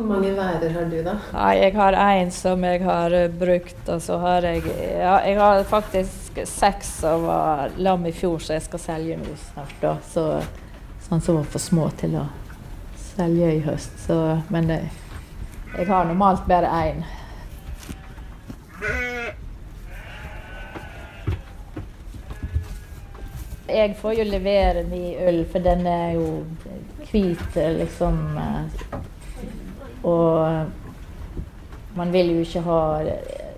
Hvor 0.00 0.14
mange 0.14 0.30
værer 0.32 0.70
har 0.72 0.84
du, 0.88 0.96
da? 1.04 1.12
Nei, 1.34 1.56
Jeg 1.58 1.74
har 1.76 1.92
én 1.92 2.30
som 2.32 2.62
jeg 2.64 2.80
har 2.80 3.12
uh, 3.12 3.32
brukt. 3.40 3.88
Og 3.88 4.00
så 4.00 4.16
har 4.18 4.46
jeg 4.48 4.62
ja, 4.64 5.18
Jeg 5.26 5.36
har 5.36 5.64
faktisk 5.68 6.40
seks 6.48 6.94
som 7.02 7.26
var 7.28 7.68
lam 7.76 8.06
i 8.06 8.12
fjor, 8.12 8.38
så 8.38 8.56
jeg 8.56 8.64
skal 8.64 8.80
selge 8.80 9.18
nå 9.20 9.36
snart. 9.52 9.74
da. 9.82 9.98
Så, 10.08 10.24
sånn 11.04 11.20
som 11.20 11.36
var 11.36 11.52
for 11.52 11.60
små 11.60 11.90
til 12.00 12.16
å 12.16 12.24
selge 12.96 13.52
i 13.58 13.60
høst. 13.60 13.92
Så, 14.06 14.16
men 14.48 14.72
jeg, 14.72 14.88
jeg 15.76 15.88
har 15.92 16.08
normalt 16.08 16.48
bare 16.48 16.72
én. 16.88 17.04
Jeg 23.68 23.94
får 24.00 24.16
jo 24.16 24.30
levere 24.32 24.88
min 24.88 25.12
øl, 25.28 25.44
for 25.52 25.60
den 25.60 25.84
er 25.86 26.16
jo 26.16 26.44
hvit, 27.12 27.48
liksom. 27.54 28.24
Og 30.04 31.96
man 31.96 32.12
vil 32.12 32.30
jo 32.34 32.40
ikke 32.44 32.62
ha 32.64 32.80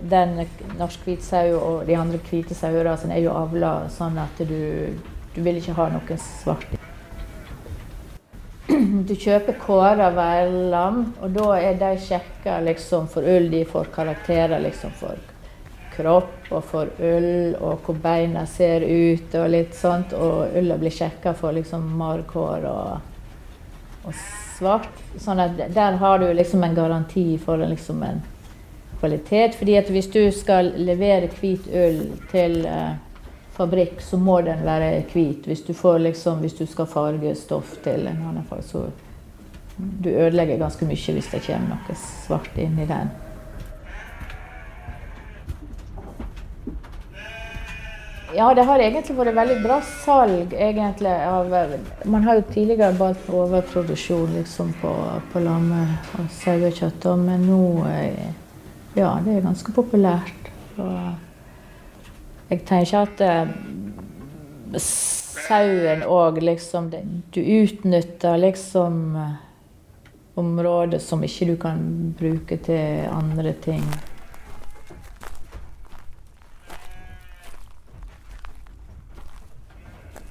Den 0.03 0.41
norsk 0.75 1.05
hvit 1.05 1.23
sau 1.23 1.53
og 1.55 1.85
de 1.87 1.95
andre 1.95 2.19
hvite 2.27 2.55
sauerasene 2.57 3.15
er 3.15 3.23
jo 3.23 3.35
avla 3.39 3.85
sånn 3.93 4.17
at 4.19 4.41
du, 4.43 4.89
du 5.35 5.39
vil 5.45 5.61
ikke 5.61 5.77
ha 5.77 5.85
noen 5.93 6.19
svart. 6.19 6.73
Du 9.07 9.13
kjøper 9.15 9.55
kåra 9.61 10.09
værlam, 10.11 11.13
og 11.23 11.31
da 11.35 11.47
er 11.59 11.79
de 11.79 11.93
sjekka 12.03 12.59
liksom, 12.65 13.07
for 13.11 13.23
ull. 13.23 13.47
De 13.51 13.63
får 13.69 13.93
karakterer 13.95 14.59
liksom, 14.63 14.91
for 14.99 15.15
kropp 15.95 16.51
og 16.51 16.63
for 16.67 16.91
ull, 16.99 17.55
og 17.61 17.83
hvor 17.85 17.97
beina 18.03 18.45
ser 18.49 18.83
ut 18.83 19.35
og 19.39 19.49
litt 19.53 19.75
sånt. 19.77 20.15
Og 20.17 20.55
ulla 20.59 20.77
blir 20.81 20.93
sjekka 20.93 21.35
for 21.37 21.55
liksom 21.55 21.85
marghår 21.99 22.67
og, 22.69 23.11
og 24.03 24.13
svart. 24.63 25.01
Sånn 25.19 25.41
at 25.43 25.59
der 25.75 25.99
har 26.01 26.19
du 26.19 26.29
liksom 26.33 26.63
en 26.63 26.75
garanti 26.75 27.25
for 27.41 27.61
liksom 27.61 28.03
en 28.03 28.21
kvalitet. 28.99 29.55
fordi 29.59 29.75
at 29.77 29.89
hvis 29.91 30.07
du 30.07 30.31
skal 30.31 30.73
levere 30.79 31.27
hvit 31.27 31.67
ull 31.67 32.03
til 32.31 32.65
eh, 32.65 32.95
fabrikk, 33.51 34.01
så 34.01 34.17
må 34.17 34.41
den 34.41 34.63
være 34.63 35.03
hvit. 35.13 35.45
Hvis 35.45 35.65
du, 35.67 35.73
liksom, 35.97 36.39
hvis 36.39 36.53
du 36.53 36.65
skal 36.65 36.87
farge 36.87 37.35
stoff 37.35 37.77
til 37.83 38.07
en 38.07 38.23
annen 38.29 38.45
farge, 38.49 38.63
så 38.63 38.85
du 39.77 40.09
ødelegger 40.09 40.57
ganske 40.57 40.85
mye 40.85 41.17
hvis 41.17 41.31
det 41.33 41.43
kommer 41.45 41.75
noe 41.75 41.99
svart 41.99 42.57
inn 42.57 42.79
i 42.79 42.87
den. 42.87 43.11
Ja, 48.35 48.53
det 48.53 48.63
har 48.65 48.81
egentlig 48.81 49.13
vært 49.17 49.35
veldig 49.37 49.55
bra 49.61 49.75
salg, 49.85 50.53
egentlig. 50.57 51.11
Av, 51.11 51.51
man 52.09 52.23
har 52.25 52.39
jo 52.39 52.45
tidligere 52.49 52.95
valgt 52.97 53.27
overproduksjon 53.29 54.33
liksom, 54.39 54.71
på, 54.81 54.93
på 55.33 55.41
lamme- 55.43 55.99
og 56.17 56.31
sauekjøtt, 56.39 57.05
men 57.21 57.45
nå 57.49 57.59
eh, 57.89 58.31
Ja, 58.97 59.11
det 59.25 59.35
er 59.37 59.45
ganske 59.45 59.73
populært. 59.73 60.49
Og 60.81 62.49
jeg 62.49 62.63
tenker 62.69 63.03
at 63.03 63.21
eh, 63.25 63.53
sauen 64.81 66.01
òg 66.05 66.41
liksom 66.41 66.89
det, 66.93 67.03
Du 67.33 67.41
utnytter 67.41 68.37
liksom 68.41 69.15
eh, 69.17 69.35
områder 70.41 71.01
som 71.01 71.21
ikke 71.25 71.51
du 71.51 71.55
kan 71.61 71.85
bruke 72.17 72.57
til 72.65 73.05
andre 73.13 73.53
ting. 73.61 73.85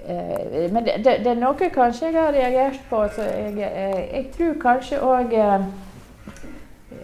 Eh, 0.08 0.72
men 0.72 0.84
det, 0.86 0.98
det, 1.04 1.26
er 1.26 1.38
noe 1.38 1.70
kanskje 1.74 2.10
jeg 2.10 2.18
har 2.18 2.34
reagert 2.34 2.80
på. 2.90 3.04
Så 3.14 3.26
jeg, 3.28 3.56
jeg, 3.60 4.08
jeg 4.12 4.26
tror 4.36 4.58
kanskje 4.62 5.00
òg 5.06 5.36
eh, 5.38 5.70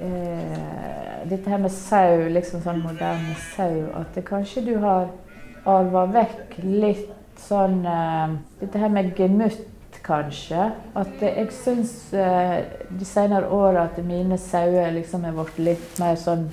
eh, 0.00 0.66
Dette 1.28 1.50
her 1.50 1.60
med 1.60 1.72
sau, 1.74 2.28
liksom 2.32 2.62
sånn 2.64 2.78
moderne 2.80 3.34
sau, 3.52 3.82
at 3.98 4.14
det 4.16 4.22
kanskje 4.24 4.62
du 4.64 4.76
har 4.80 5.10
arva 5.68 6.06
vekk 6.14 6.54
litt 6.62 7.42
sånn 7.42 7.82
eh, 7.86 8.38
Dette 8.62 8.80
her 8.80 8.94
med 8.94 9.12
gemytt, 9.18 9.66
kanskje. 10.08 10.70
At 10.96 11.20
jeg 11.20 11.50
syns 11.52 11.92
eh, 12.16 12.62
de 12.88 13.04
senere 13.04 13.50
åra 13.52 13.88
at 13.88 13.98
mine 14.04 14.38
sauer 14.40 14.92
liksom 14.94 15.26
er 15.28 15.36
blitt 15.36 15.58
litt 15.60 15.98
mer 16.00 16.16
sånn 16.16 16.46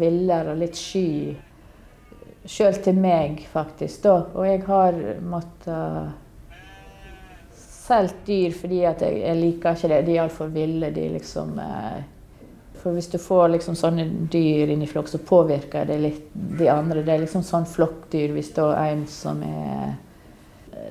villere 0.00 0.54
og 0.54 0.62
litt 0.62 0.78
sky. 0.78 1.34
Sjøl 2.44 2.76
til 2.84 2.98
meg, 3.00 3.46
faktisk. 3.52 4.02
da. 4.04 4.18
Og 4.34 4.46
jeg 4.46 4.62
har 4.66 4.98
måttet 5.24 6.12
solgt 7.84 8.26
dyr 8.26 8.52
fordi 8.56 8.82
at 8.88 9.02
jeg, 9.04 9.20
jeg 9.22 9.40
liker 9.40 9.76
ikke 9.76 9.92
det. 9.92 10.02
De 10.06 10.16
er 10.16 10.24
altfor 10.24 10.52
ville. 10.52 10.90
De 10.92 11.08
liksom 11.14 11.58
eh, 11.60 12.02
For 12.80 12.96
hvis 12.96 13.08
du 13.12 13.18
får 13.20 13.48
liksom 13.54 13.76
sånne 13.80 14.06
dyr 14.32 14.74
inn 14.74 14.84
i 14.84 14.88
flokk, 14.88 15.08
så 15.08 15.20
påvirker 15.24 15.88
det 15.88 15.98
litt 16.02 16.24
de 16.32 16.68
andre. 16.68 17.04
Det 17.04 17.14
er 17.14 17.24
liksom 17.24 17.44
sånn 17.46 17.68
flokkdyr. 17.68 18.34
Hvis 18.36 18.52
det 18.56 18.68
er 18.68 18.92
en 18.92 19.06
som 19.08 19.40
er 19.44 19.94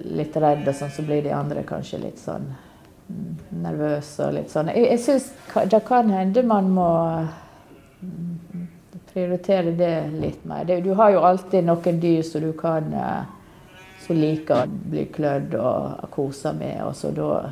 litt 0.04 0.38
redd, 0.38 0.68
og 0.68 0.76
sånn, 0.76 0.94
så 0.94 1.06
blir 1.06 1.22
de 1.26 1.34
andre 1.36 1.64
kanskje 1.68 2.02
litt 2.02 2.22
sånn 2.22 2.48
mm, 2.50 3.34
nervøse 3.64 4.26
og 4.26 4.38
litt 4.40 4.54
sånn. 4.54 4.72
Jeg, 4.74 4.90
jeg 4.96 5.04
syns 5.06 5.30
det 5.70 5.84
kan 5.86 6.10
hende 6.10 6.44
man 6.50 6.72
må 6.74 6.90
mm, 8.02 8.63
prioritere 9.14 9.72
det 9.78 9.94
litt 10.18 10.46
mer. 10.46 10.66
Du 10.82 10.92
har 10.98 11.14
jo 11.14 11.24
alltid 11.24 11.66
noen 11.68 12.00
dyr 12.02 12.22
som 12.26 12.42
du 12.42 12.52
kan 12.58 12.94
eh, 12.94 13.24
som 14.04 14.20
liker 14.20 14.66
å 14.66 14.80
bli 14.92 15.06
klødd 15.14 15.56
og 15.60 16.08
kose 16.12 16.54
med. 16.58 16.82
og 16.84 16.96
så 16.96 17.12
da 17.16 17.52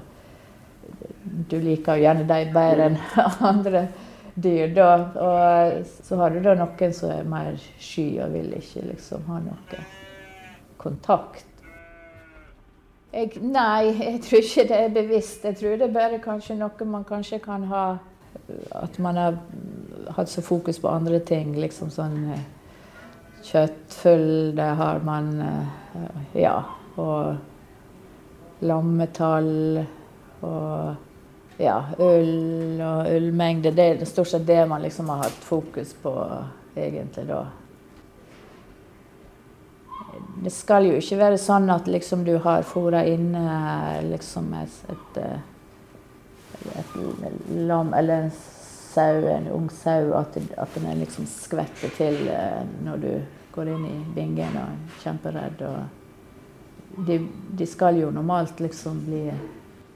Du 1.23 1.59
liker 1.59 1.95
jo 1.95 2.03
gjerne 2.03 2.25
dem 2.27 2.53
bedre 2.53 2.89
enn 2.89 2.97
andre 3.51 3.87
dyr, 4.33 4.73
da. 4.75 4.89
Og 5.21 5.85
så 6.07 6.17
har 6.17 6.33
du 6.33 6.41
da 6.41 6.55
noen 6.57 6.93
som 6.93 7.13
er 7.13 7.23
mer 7.29 7.55
sky 7.79 8.07
og 8.23 8.33
vil 8.35 8.53
ikke 8.57 8.87
liksom 8.89 9.25
ha 9.29 9.39
noe 9.45 9.85
kontakt. 10.81 11.45
Jeg, 13.11 13.41
nei, 13.43 13.91
jeg 13.99 14.21
tror 14.23 14.45
ikke 14.45 14.67
det 14.69 14.77
er 14.79 14.93
bevisst. 14.95 15.43
Jeg 15.45 15.59
tror 15.59 15.77
det 15.77 15.89
er 15.89 15.95
bare 15.95 16.21
kanskje 16.23 16.55
noe 16.59 16.87
man 16.87 17.03
kanskje 17.07 17.41
kan 17.43 17.67
ha 17.67 17.85
At 18.71 18.97
man 18.99 19.17
har 19.19 19.35
hatt 20.17 20.29
så 20.29 20.41
fokus 20.41 20.79
på 20.81 20.89
andre 20.89 21.19
ting. 21.19 21.53
Liksom 21.59 21.91
sånn 21.93 22.17
eh, 22.33 22.43
kjøttfull, 23.47 24.55
det 24.57 24.71
har 24.81 25.05
man 25.07 25.31
eh, 25.47 26.43
Ja. 26.45 26.57
Og 27.01 27.37
lammetall 28.61 29.79
og 30.45 31.55
ja, 31.61 31.77
ull 31.97 32.81
og 32.83 33.07
ullmengde. 33.09 33.71
Det 33.73 33.87
er 33.87 34.05
stort 34.05 34.29
sett 34.29 34.45
det 34.45 34.59
man 34.69 34.83
liksom 34.83 35.09
har 35.09 35.23
hatt 35.23 35.39
fokus 35.47 35.95
på 36.03 36.13
egentlig 36.75 37.25
da 37.31 37.45
det 40.43 40.51
skal 40.53 40.87
jo 40.89 40.97
ikke 40.97 41.19
være 41.19 41.39
sånn 41.41 41.69
at 41.73 41.87
liksom 41.89 42.23
du 42.25 42.33
har 42.41 42.65
fôra 42.67 43.03
inne 43.07 43.43
liksom 44.07 44.49
et, 44.57 44.77
et, 44.89 45.19
et, 46.79 46.95
lam 47.69 47.93
eller 47.97 48.25
en 48.25 48.33
sau, 48.91 49.23
en 49.31 49.47
ung 49.55 49.69
sau, 49.73 50.11
at, 50.19 50.37
at 50.57 50.75
den 50.75 50.89
er 50.91 50.99
liksom 50.99 51.29
skvetter 51.29 51.93
til 51.97 52.19
når 52.85 53.01
du 53.05 53.13
går 53.55 53.71
inn 53.71 53.87
i 53.87 53.95
bingen 54.15 54.59
og 54.59 54.67
er 54.67 54.99
kjemperedd. 55.03 55.63
Og 55.67 57.01
de, 57.07 57.17
de, 57.57 57.67
skal 57.67 57.99
jo 57.99 58.11
normalt 58.13 58.59
liksom 58.63 59.01
bli 59.07 59.25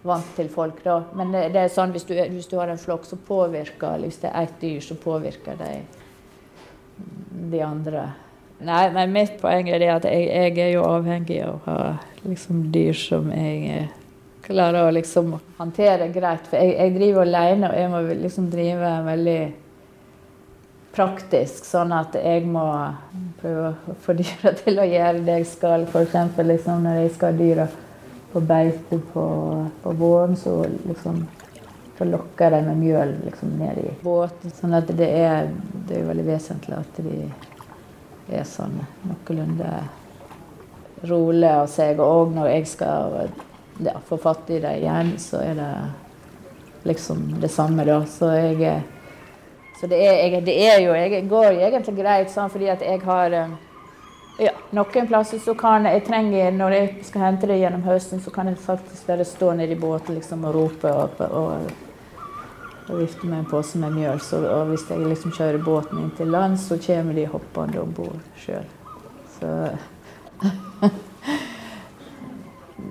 vant 0.05 0.31
til 0.37 0.49
folk, 0.53 0.81
da. 0.85 1.01
Men 1.17 1.31
det, 1.35 1.47
det 1.55 1.65
er 1.65 1.73
sånn 1.73 1.95
hvis 1.95 2.07
du, 2.07 2.15
hvis 2.15 2.49
du 2.51 2.57
har 2.59 2.71
en 2.71 2.81
flokk 2.81 3.07
som 3.09 3.21
påvirker 3.25 3.99
Hvis 4.03 4.19
det 4.21 4.31
er 4.31 4.47
ett 4.47 4.59
dyr, 4.61 4.81
så 4.83 4.97
påvirker 4.99 5.57
de 5.59 5.71
de 7.51 7.61
andre. 7.61 8.09
Nei, 8.63 8.87
men 8.95 9.11
mitt 9.11 9.35
poeng 9.41 9.67
er 9.69 9.81
det 9.83 9.91
at 9.91 10.05
jeg, 10.07 10.27
jeg, 10.29 10.57
er 10.63 10.71
jo 10.77 10.85
avhengig 10.87 11.41
av 11.43 11.55
å 11.55 11.61
ha 11.65 11.79
liksom, 12.23 12.69
dyr 12.71 12.95
som 12.95 13.27
jeg 13.33 13.89
klarer 14.45 14.85
å 14.85 14.93
liksom 14.93 15.35
håndtere 15.57 16.09
greit. 16.13 16.47
For 16.49 16.61
jeg, 16.61 16.75
jeg 16.77 16.95
driver 16.97 17.25
alene, 17.25 17.69
og 17.69 17.79
jeg 17.79 17.93
må 17.93 18.01
liksom 18.23 18.49
drive 18.53 18.91
veldig 19.05 19.39
praktisk. 20.95 21.65
Sånn 21.67 21.93
at 21.95 22.17
jeg 22.19 22.45
må 22.49 22.65
prøve 23.41 23.73
å 23.73 23.97
få 24.05 24.17
dyra 24.17 24.53
til 24.61 24.81
å 24.81 24.89
gjøre 24.89 25.25
det 25.25 25.39
jeg 25.41 25.49
skal. 25.55 25.87
F.eks. 25.89 26.37
Liksom, 26.53 26.85
når 26.85 27.01
jeg 27.03 27.15
skal 27.17 27.33
ha 27.33 27.41
dyra 27.41 27.67
på 28.35 28.43
beite 28.43 28.99
på, 29.13 29.25
på 29.83 29.97
våren, 29.99 30.35
så 30.39 30.59
liksom 30.85 31.25
så 31.97 32.05
lokker 32.05 32.51
de 32.51 32.61
med 32.61 32.77
mjøl 32.77 33.13
liksom, 33.23 33.53
ned 33.59 33.77
i 33.79 33.91
båten. 34.03 34.51
Sånn 34.51 34.75
at 34.75 34.89
det 34.99 35.07
er, 35.15 35.51
det 35.87 36.01
er 36.01 36.09
veldig 36.09 36.25
vesentlig 36.27 36.75
at 36.75 36.97
de 36.99 37.19
er 38.35 38.43
sånn 38.49 38.81
noenlunde 39.05 39.69
rolig 41.07 41.51
av 41.51 41.69
seg. 41.71 42.01
Og 42.03 42.33
når 42.35 42.51
jeg 42.51 42.67
skal 42.73 43.15
ja, 43.84 44.00
få 44.08 44.17
fatt 44.17 44.50
i 44.50 44.60
det 44.63 44.77
igjen, 44.79 45.15
så 45.20 45.41
er 45.44 45.55
det 45.60 45.72
liksom 46.86 47.27
det 47.41 47.50
samme, 47.51 47.86
da. 47.86 48.03
Så 48.05 48.32
jeg 48.36 48.84
så 49.79 49.88
det 49.91 49.98
er, 50.08 50.13
jeg, 50.24 50.46
det 50.46 50.53
er 50.63 50.77
jo 50.79 50.94
Jeg 50.96 51.25
går 51.29 51.50
egentlig 51.51 51.98
greit 51.98 52.29
sånn 52.32 52.50
fordi 52.50 52.70
at 52.72 52.84
jeg 52.86 53.01
har 53.03 53.34
ja, 54.39 54.51
noen 54.75 55.08
plasser 55.08 55.39
så 55.39 55.53
kan 55.55 55.86
jeg 55.88 56.03
trenger, 56.08 56.51
Når 56.51 56.75
jeg 56.75 56.91
skal 57.08 57.25
hente 57.27 57.48
det 57.48 57.60
gjennom 57.62 57.86
høsten, 57.88 58.22
så 58.24 58.32
kan 58.36 58.50
jeg 58.51 58.60
faktisk 58.60 59.08
bare 59.08 59.27
stå 59.27 59.53
nede 59.55 59.75
i 59.75 59.79
båten 59.79 60.17
liksom, 60.17 60.44
og 60.50 60.55
rope 60.55 60.91
og, 60.91 61.22
og, 61.29 61.72
og 62.89 63.00
vifte 63.00 63.27
med 63.27 63.39
en 63.39 63.50
pose 63.50 63.79
med 63.79 63.96
mjøl. 63.96 64.20
Så, 64.20 64.41
og 64.44 64.72
hvis 64.72 64.84
jeg 64.89 65.08
liksom 65.08 65.36
kjører 65.36 65.63
båten 65.63 66.03
inn 66.03 66.12
til 66.17 66.32
land, 66.36 66.60
så 66.60 66.79
kommer 66.84 67.15
de 67.15 67.27
hoppende 67.32 67.82
om 67.82 67.96
bord 67.96 68.20
sjøl. 68.44 68.67
Så 69.38 69.53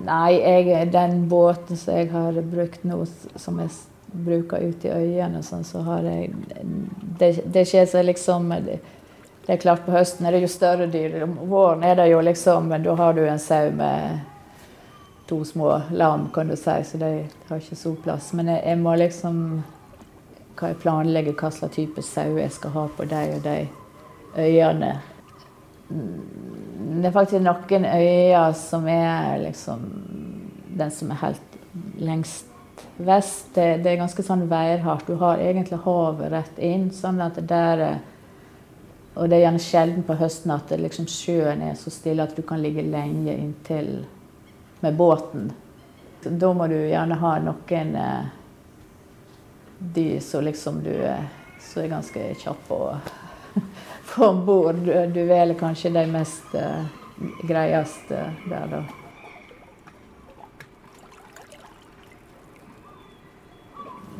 Nei, 0.05 0.37
jeg, 0.37 0.91
den 0.93 1.25
båten 1.29 1.77
som 1.77 1.97
jeg 1.97 2.11
har 2.11 2.37
brukt 2.51 2.83
nå, 2.85 2.99
som 3.35 3.59
jeg 3.59 3.71
bruker 4.25 4.63
ute 4.63 4.87
i 4.87 4.91
øyene, 5.15 5.41
sånn, 5.43 5.65
så 5.67 5.81
har 5.85 6.05
jeg 6.07 6.31
Det, 7.19 7.31
det 7.45 7.65
skjer 7.67 7.85
seg 7.87 8.05
liksom 8.05 8.49
Det 8.51 8.79
er 9.47 9.59
klart 9.61 9.85
På 9.85 9.91
høsten 9.95 10.25
er 10.25 10.35
det 10.35 10.45
jo 10.45 10.51
større 10.51 10.87
dyr. 10.87 11.21
Om 11.23 11.37
våren 11.49 11.83
er 11.83 11.95
det 11.95 12.09
jo 12.11 12.21
liksom 12.21 12.69
da 12.83 12.95
har 12.95 13.13
du 13.13 13.25
en 13.25 13.39
sau 13.39 13.71
med 13.71 14.19
to 15.27 15.43
små 15.45 15.81
lam, 15.91 16.29
kan 16.33 16.47
du 16.47 16.55
si, 16.55 16.83
så 16.83 16.97
de 16.97 17.25
har 17.47 17.57
ikke 17.57 17.75
så 17.75 17.95
plass. 17.95 18.33
Men 18.33 18.47
jeg, 18.47 18.61
jeg 18.65 18.77
må 18.77 18.95
liksom 18.95 19.39
hva 20.55 20.69
jeg 20.71 20.79
planlegger 20.83 21.35
hva 21.39 21.49
slags 21.51 21.75
type 21.75 22.03
sau 22.05 22.37
jeg 22.37 22.51
skal 22.53 22.75
ha 22.75 22.85
på 22.97 23.07
de 23.09 23.23
og 23.35 23.41
de 23.43 23.57
øyene. 24.37 24.91
Det 26.85 27.09
er 27.09 27.15
faktisk 27.15 27.41
noen 27.41 27.85
øyer 27.89 28.53
som 28.57 28.85
er 28.91 29.39
liksom 29.41 29.85
den 30.77 30.91
som 30.91 31.11
er 31.11 31.21
helt 31.23 31.55
lengst 31.97 32.51
vest. 32.97 33.47
Det, 33.55 33.77
det 33.83 33.91
er 33.91 34.01
ganske 34.03 34.23
sånn 34.23 34.45
værhardt. 34.51 35.07
Du 35.07 35.17
har 35.21 35.41
egentlig 35.41 35.81
havet 35.85 36.31
rett 36.33 36.59
inn. 36.59 36.91
sånn 36.93 37.21
at 37.23 37.39
der 37.47 37.99
Og 39.15 39.29
det 39.29 39.37
er 39.37 39.45
gjerne 39.45 39.63
sjelden 39.63 40.03
på 40.03 40.17
høsten 40.19 40.51
at 40.51 40.73
liksom 40.75 41.05
sjøen 41.07 41.61
er 41.63 41.77
så 41.79 41.89
stille 41.89 42.23
at 42.23 42.35
du 42.35 42.41
kan 42.43 42.59
ligge 42.59 42.83
lenge 42.83 43.31
inntil 43.31 44.03
med 44.83 44.97
båten. 44.99 45.53
Da 46.25 46.51
må 46.53 46.67
du 46.67 46.75
gjerne 46.75 47.15
ha 47.21 47.31
noen 47.39 47.95
eh, 47.95 48.25
dyr 49.79 50.19
som 50.19 50.43
liksom 50.43 50.81
du 50.83 50.91
som 51.63 51.83
er 51.83 51.93
ganske 51.93 52.25
kjappe 52.41 52.75
å 52.75 52.89
om 54.17 54.45
bord. 54.45 54.75
Du, 55.13 55.23
velger 55.23 55.57
kanskje 55.59 55.89
de 55.89 56.05
mest 56.11 56.55
uh, 56.55 56.85
greieste 57.47 58.21
der, 58.49 58.67
da. 58.71 58.83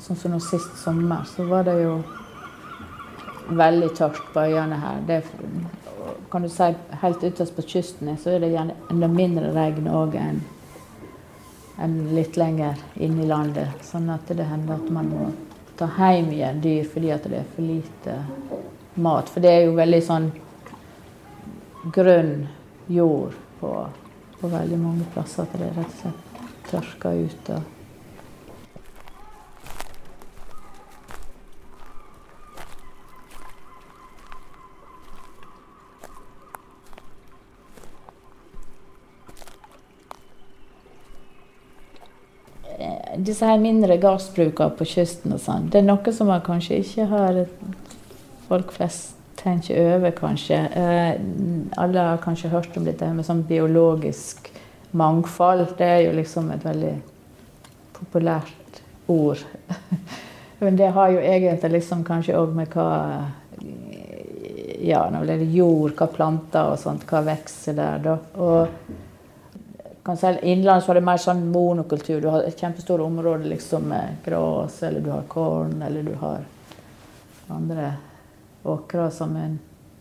Sånn 0.05 0.19
som 0.19 0.35
nå 0.35 0.41
sist 0.43 0.75
sommer, 0.77 1.23
så 1.25 1.47
var 1.49 1.65
det 1.65 1.79
jo 1.81 1.95
veldig 3.49 3.89
tørt 3.97 4.21
på 4.33 4.43
øyene 4.45 4.77
her. 4.81 5.01
Det, 5.07 5.21
kan 6.31 6.43
du 6.43 6.49
si 6.49 6.73
Helt 7.01 7.23
ytterst 7.23 7.55
på 7.55 7.63
kysten 7.65 8.11
så 8.17 8.35
er 8.35 8.43
det 8.43 8.51
gjerne 8.53 8.75
enda 8.91 9.07
mindre 9.09 9.53
regn 9.55 9.89
òg 9.89 10.17
enn 10.19 10.43
enn 11.81 11.95
litt 12.15 12.37
lenger 12.39 12.79
inn 13.03 13.17
i 13.19 13.27
landet. 13.27 13.83
Sånn 13.83 14.07
at 14.13 14.29
det 14.31 14.47
hender 14.47 14.77
at 14.77 14.91
man 14.95 15.09
må 15.11 15.25
ta 15.75 15.89
hjem 15.97 16.31
igjen 16.31 16.61
dyr 16.63 16.85
fordi 16.87 17.11
det 17.25 17.39
er 17.41 17.49
for 17.55 17.67
lite 17.67 18.15
mat. 18.95 19.29
For 19.29 19.43
det 19.43 19.51
er 19.51 19.63
jo 19.67 19.77
veldig 19.77 20.01
sånn 20.05 20.31
grønn 21.95 22.47
jord 22.89 23.35
på, 23.59 23.71
på 24.39 24.51
veldig 24.51 24.81
mange 24.81 25.07
plasser 25.13 25.45
at 25.45 25.55
det 25.57 25.69
er 25.69 25.79
rett 25.79 25.95
og 25.95 26.01
slett 26.01 26.25
tørker 26.65 27.25
ut. 27.25 27.49
Og 27.55 27.71
disse 43.25 43.47
her 43.47 43.57
mindre 43.61 43.97
gardsbrukene 44.01 44.75
på 44.77 44.87
kysten 44.89 45.33
og 45.35 45.41
sånn, 45.41 45.69
det 45.71 45.81
er 45.81 45.87
noe 45.87 46.13
som 46.13 46.29
man 46.29 46.43
kanskje 46.45 46.81
ikke 46.83 47.07
har 47.11 47.45
Folk 48.47 48.71
flest 48.71 49.15
tenker 49.39 49.95
over, 49.95 50.11
kanskje. 50.11 50.55
Eh, 50.55 51.21
alle 51.77 51.99
har 51.99 52.17
kanskje 52.17 52.49
hørt 52.49 52.77
om 52.77 52.85
dette 52.85 53.09
med 53.13 53.25
sånn 53.25 53.43
biologisk 53.45 54.49
mangfold. 54.97 55.67
Det 55.77 55.85
er 55.85 56.03
jo 56.05 56.13
liksom 56.17 56.51
et 56.53 56.65
veldig 56.65 56.93
populært 57.99 58.81
ord. 59.11 59.41
Men 60.59 60.77
det 60.79 60.93
har 60.95 61.11
jo 61.13 61.19
egentlig 61.21 61.71
liksom 61.79 62.03
kanskje 62.07 62.37
òg 62.39 62.53
med 62.55 62.71
hva 62.73 62.91
Ja, 64.85 65.07
når 65.09 65.25
det 65.25 65.49
jord, 65.49 65.95
hva 65.97 66.05
planter 66.11 66.73
og 66.73 66.77
sånt, 66.77 67.07
hva 67.09 67.23
vokser 67.25 67.73
der, 67.73 68.01
da. 68.03 68.15
Og 68.37 68.67
kan 70.05 70.19
si, 70.19 70.29
Innenlands 70.43 70.85
var 70.85 70.99
det 70.99 71.05
mer 71.07 71.21
sånn 71.21 71.47
monokultur. 71.49 72.19
Du 72.21 72.27
har 72.29 72.45
et 72.45 72.59
kjempestort 72.59 73.01
område 73.01 73.49
liksom, 73.49 73.87
med 73.89 74.19
gras, 74.25 74.77
eller 74.85 75.01
du 75.01 75.09
har 75.09 75.23
korn, 75.31 75.79
eller 75.81 76.05
du 76.05 76.13
har 76.21 76.43
andre 77.49 77.93
åkrer. 78.65 79.11
en 79.21 79.59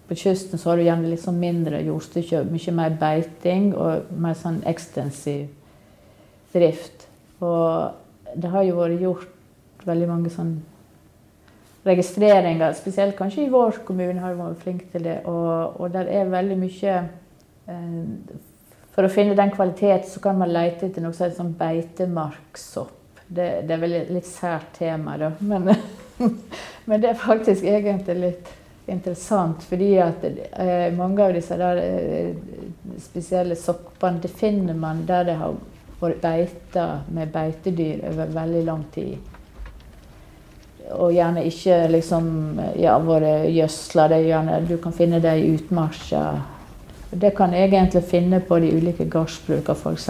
på 0.09 0.15
kysten 0.15 0.59
så 0.59 0.71
har 0.71 0.77
du 0.77 0.83
gjerne 0.83 1.09
liksom 1.09 1.39
mindre 1.41 1.81
jordstykke, 1.83 2.45
mye 2.45 2.73
mer 2.77 2.97
beiting 3.01 3.75
og 3.75 4.11
mer 4.11 4.35
sånn 4.35 4.63
ekstensiv 4.69 5.49
drift. 6.53 7.07
Og 7.41 8.37
det 8.37 8.51
har 8.53 8.63
jo 8.63 8.77
vært 8.77 9.01
gjort 9.01 9.87
veldig 9.87 10.09
mange 10.09 10.33
sånn 10.33 10.55
registreringer, 11.85 12.73
spesielt 12.77 13.17
kanskje 13.17 13.45
i 13.45 13.53
vår 13.53 13.83
kommune 13.85 14.21
har 14.21 14.35
vi 14.35 14.41
vært 14.41 14.63
flinke 14.63 14.89
til 14.93 15.05
det. 15.09 15.19
Og, 15.29 15.81
og 15.81 15.93
der 15.93 16.09
er 16.09 16.33
veldig 16.33 16.59
mye 16.61 16.95
eh, 17.69 18.37
for 18.95 19.07
å 19.09 19.13
finne 19.13 19.35
den 19.37 19.51
kvaliteten 19.51 20.09
så 20.09 20.23
kan 20.23 20.39
man 20.39 20.53
lete 20.55 20.89
etter 20.89 21.03
noe 21.03 21.17
som 21.17 21.33
sånn 21.35 21.55
beitemarksopp. 21.59 23.01
Det, 23.25 23.65
det 23.67 23.75
er 23.75 23.81
vel 23.81 23.97
et 23.99 24.13
litt 24.13 24.29
sært 24.29 24.77
tema, 24.79 25.17
da. 25.19 25.33
Men, 25.41 25.73
men, 26.85 27.01
det 27.01 27.11
er 27.11 27.19
faktisk 27.19 27.65
egentlig 27.65 28.17
litt 28.21 28.51
interessant. 28.87 29.63
Fordi 29.69 29.91
at 30.03 30.25
eh, 30.25 30.89
mange 30.97 31.25
av 31.25 31.35
disse 31.37 31.59
der, 31.59 31.81
eh, 31.83 32.99
spesielle 33.03 33.57
soppene 33.59 34.23
det 34.23 34.33
finner 34.33 34.77
man 34.79 35.05
der 35.09 35.29
det 35.31 35.39
har 35.41 35.55
vært 36.01 36.21
beita 36.23 36.89
med 37.15 37.33
beitedyr 37.33 38.05
over 38.11 38.35
veldig 38.35 38.65
lang 38.65 38.83
tid. 38.95 39.31
Og 40.95 41.15
gjerne 41.15 41.47
ikke 41.49 41.79
liksom, 41.89 42.27
ja, 42.77 42.99
vært 43.01 43.49
gjødsla. 43.49 44.09
Du 44.69 44.77
kan 44.83 44.93
finne 44.93 45.23
det 45.25 45.39
i 45.41 45.55
utmarsja 45.55 46.27
det 47.15 47.31
kan 47.37 47.53
jeg 47.55 47.69
egentlig 47.69 48.03
finne 48.11 48.41
på 48.41 48.59
de 48.59 48.73
ulike 48.75 49.05
gårdsbrukene, 49.11 49.75
f.eks. 49.75 50.09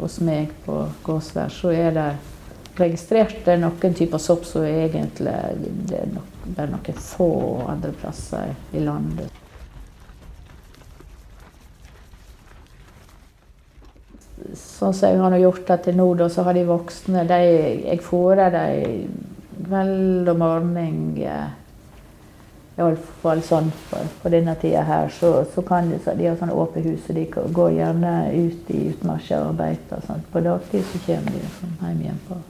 hos 0.00 0.20
meg 0.24 0.52
på 0.64 0.78
Gåsvær. 1.04 1.52
Så 1.52 1.72
er 1.74 1.90
det 1.92 2.06
registrert 2.80 3.40
det 3.44 3.56
er 3.56 3.62
noen 3.62 3.96
typer 3.96 4.20
sopp 4.22 4.44
som 4.48 4.64
egentlig 4.66 5.34
det 5.88 5.98
er 6.02 6.12
nok, 6.12 6.38
bare 6.46 6.70
noen 6.72 7.02
få 7.02 7.28
andre 7.70 7.92
plasser 8.00 8.54
i 8.72 8.84
landet. 8.84 9.42
Sånn 14.56 14.94
som 14.94 15.10
jeg 15.10 15.20
har 15.20 15.36
gjort 15.40 15.68
det 15.68 15.78
til 15.86 15.96
nå, 15.98 16.08
så 16.30 16.44
har 16.46 16.54
de 16.54 16.66
voksne 16.68 17.24
de, 17.26 17.38
Jeg 17.88 18.02
fôrer 18.04 18.52
dem 18.52 19.14
vel 19.70 20.28
om 20.30 20.42
morgenen. 20.42 21.54
Iallfall 22.76 23.40
sånn 23.40 23.70
på, 23.88 24.02
på, 24.20 24.28
denne 24.28 24.52
tida 24.60 24.82
her, 24.84 25.08
så, 25.08 25.46
så 25.54 25.62
kan 25.64 25.88
de, 25.88 25.96
så 26.04 26.12
de 26.12 26.26
har 26.28 26.36
sånne 26.36 26.52
åpne 26.60 26.82
hus, 26.84 27.06
og 27.08 27.16
de 27.16 27.24
går 27.56 27.70
gjerne 27.78 28.12
ut 28.34 28.68
i 28.74 28.82
utmarsjer 28.90 29.46
og 29.48 29.56
beiter. 29.62 30.04
Sånn. 30.04 30.26
På 30.28 30.44
dagtid 30.44 30.84
så 30.90 31.00
kommer 31.06 31.32
de 31.32 31.48
sånn, 31.56 31.72
hjem 31.80 32.04
igjen 32.04 32.20
på 32.28 32.42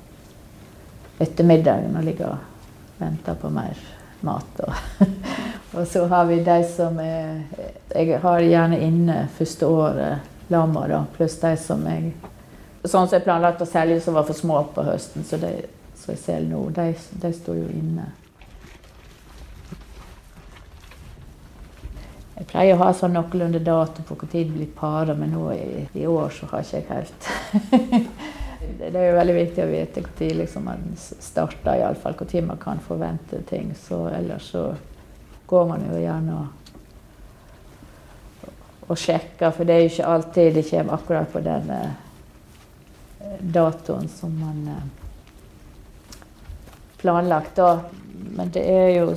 ettermiddagen 1.19 1.97
og 1.97 2.05
ligger 2.05 2.35
og 2.35 3.01
venter 3.01 3.35
på 3.41 3.51
mer 3.53 3.79
mat. 4.27 4.61
Og, 4.67 5.07
og 5.77 5.87
så 5.89 6.07
har 6.11 6.25
vi 6.31 6.41
de 6.45 6.61
som 6.69 6.99
er 7.01 7.43
Jeg 7.95 8.21
har 8.21 8.41
gjerne 8.41 8.81
inne 8.81 9.29
første 9.39 9.67
året 9.67 10.33
lamma, 10.49 10.87
da, 10.89 11.05
pluss 11.17 11.41
de 11.41 11.57
som 11.57 11.87
jeg 11.89 12.13
Sånn 12.87 13.09
som 13.09 13.17
jeg 13.17 13.25
planlagt 13.25 13.63
å 13.65 13.67
selge, 13.67 13.99
som 14.01 14.15
var 14.15 14.29
for 14.29 14.39
små 14.39 14.61
på 14.71 14.85
høsten, 14.87 15.25
så 15.27 15.41
de 15.43 15.49
som 15.99 16.13
jeg 16.13 16.21
selger 16.23 16.53
nå, 16.53 16.61
de, 16.71 16.93
de 17.19 17.31
står 17.35 17.57
jo 17.59 17.65
inne. 17.75 18.05
Jeg 22.37 22.47
pleier 22.53 22.77
å 22.77 22.83
ha 22.85 22.93
sånn 22.95 23.17
noenlunde 23.17 23.63
dato 23.65 24.05
på 24.05 24.15
når 24.21 24.31
de 24.33 24.45
blir 24.53 24.73
para, 24.77 25.17
men 25.17 25.33
nå 25.33 25.49
i, 25.57 25.87
i, 25.97 26.07
år 26.07 26.31
så 26.37 26.47
har 26.53 26.63
ikke 26.63 26.77
jeg 26.77 26.89
helt 26.93 27.29
Det 28.79 28.91
er 28.91 29.09
jo 29.11 29.17
veldig 29.17 29.35
viktig 29.37 29.63
å 29.65 29.71
vite 29.71 30.03
når 30.03 30.39
liksom 30.41 30.67
man 30.69 30.85
starter, 30.99 31.79
iallfall 31.81 32.17
når 32.19 32.47
man 32.47 32.59
kan 32.63 32.79
forvente 32.83 33.43
ting. 33.49 33.75
Så 33.79 34.09
ellers 34.09 34.51
så 34.51 34.75
går 35.47 35.67
man 35.69 35.85
jo 35.87 36.01
gjerne 36.01 36.41
og, 36.41 36.47
og 38.89 38.99
sjekker, 38.99 39.51
for 39.51 39.65
det 39.65 39.75
er 39.75 39.85
jo 39.85 39.93
ikke 39.93 40.13
alltid 40.15 40.55
det 40.55 40.67
kommer 40.71 40.95
akkurat 40.95 41.33
på 41.33 41.41
den 41.45 41.71
eh, 41.71 41.91
datoen 43.41 44.09
som 44.09 44.35
man 44.41 44.69
eh, 44.75 44.85
planlagt 47.01 47.57
da. 47.57 47.71
Men 48.37 48.51
det 48.51 48.65
er 48.67 48.91
jo 48.99 49.15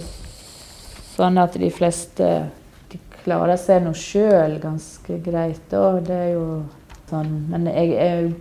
sånn 1.16 1.38
at 1.42 1.58
de 1.60 1.70
fleste 1.74 2.30
klarer 3.24 3.58
seg 3.60 3.84
nå 3.84 3.94
sjøl 3.98 4.60
ganske 4.62 5.20
greit. 5.26 5.62
Da. 5.72 6.00
Det 6.00 6.16
er 6.16 6.32
jo 6.36 6.46
sånn 7.10 7.32
Men 7.50 7.66
jeg, 7.72 7.96
jeg 7.98 8.34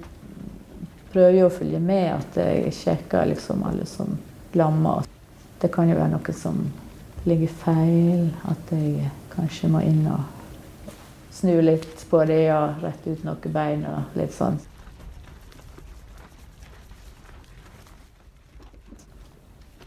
prøver 1.13 1.39
jo 1.41 1.49
å 1.49 1.55
følge 1.55 1.81
med 1.81 2.11
at 2.13 2.41
jeg 2.43 2.75
sjekker 2.77 3.31
liksom 3.33 3.65
alle 3.69 3.87
som 3.89 4.17
lammer. 4.59 5.07
Det 5.59 5.71
kan 5.75 5.91
jo 5.91 5.99
være 5.99 6.15
noe 6.15 6.35
som 6.37 6.61
ligger 7.29 7.55
feil. 7.63 8.29
At 8.49 8.73
jeg 8.75 9.11
kanskje 9.35 9.71
må 9.73 9.83
inn 9.87 10.05
og 10.11 10.95
snu 11.35 11.61
litt 11.63 12.03
på 12.11 12.25
det 12.27 12.49
og 12.55 12.83
rette 12.83 13.15
ut 13.15 13.25
noen 13.27 13.55
bein 13.55 13.87
og 13.87 14.19
litt 14.19 14.35
sånn. 14.35 14.59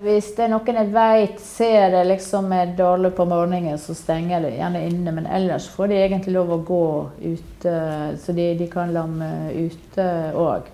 Hvis 0.02 0.32
det 0.34 0.48
er 0.48 0.50
noen 0.50 0.78
jeg 0.80 0.90
vet 0.96 1.42
ser 1.46 1.92
det 1.94 2.02
liksom 2.10 2.48
er 2.58 2.72
dårlig 2.74 3.12
på 3.14 3.26
morgenen, 3.30 3.78
så 3.78 3.94
stenger 3.94 4.34
jeg 4.34 4.46
det 4.48 4.54
gjerne 4.56 4.80
inne. 4.88 5.12
Men 5.14 5.28
ellers 5.30 5.68
får 5.70 5.92
de 5.92 6.00
egentlig 6.02 6.34
lov 6.40 6.56
å 6.56 6.64
gå 6.66 6.86
ute, 7.22 7.74
så 8.18 8.34
de, 8.34 8.48
de 8.58 8.70
kan 8.72 8.96
lamme 8.96 9.30
ute 9.54 10.08
òg. 10.34 10.72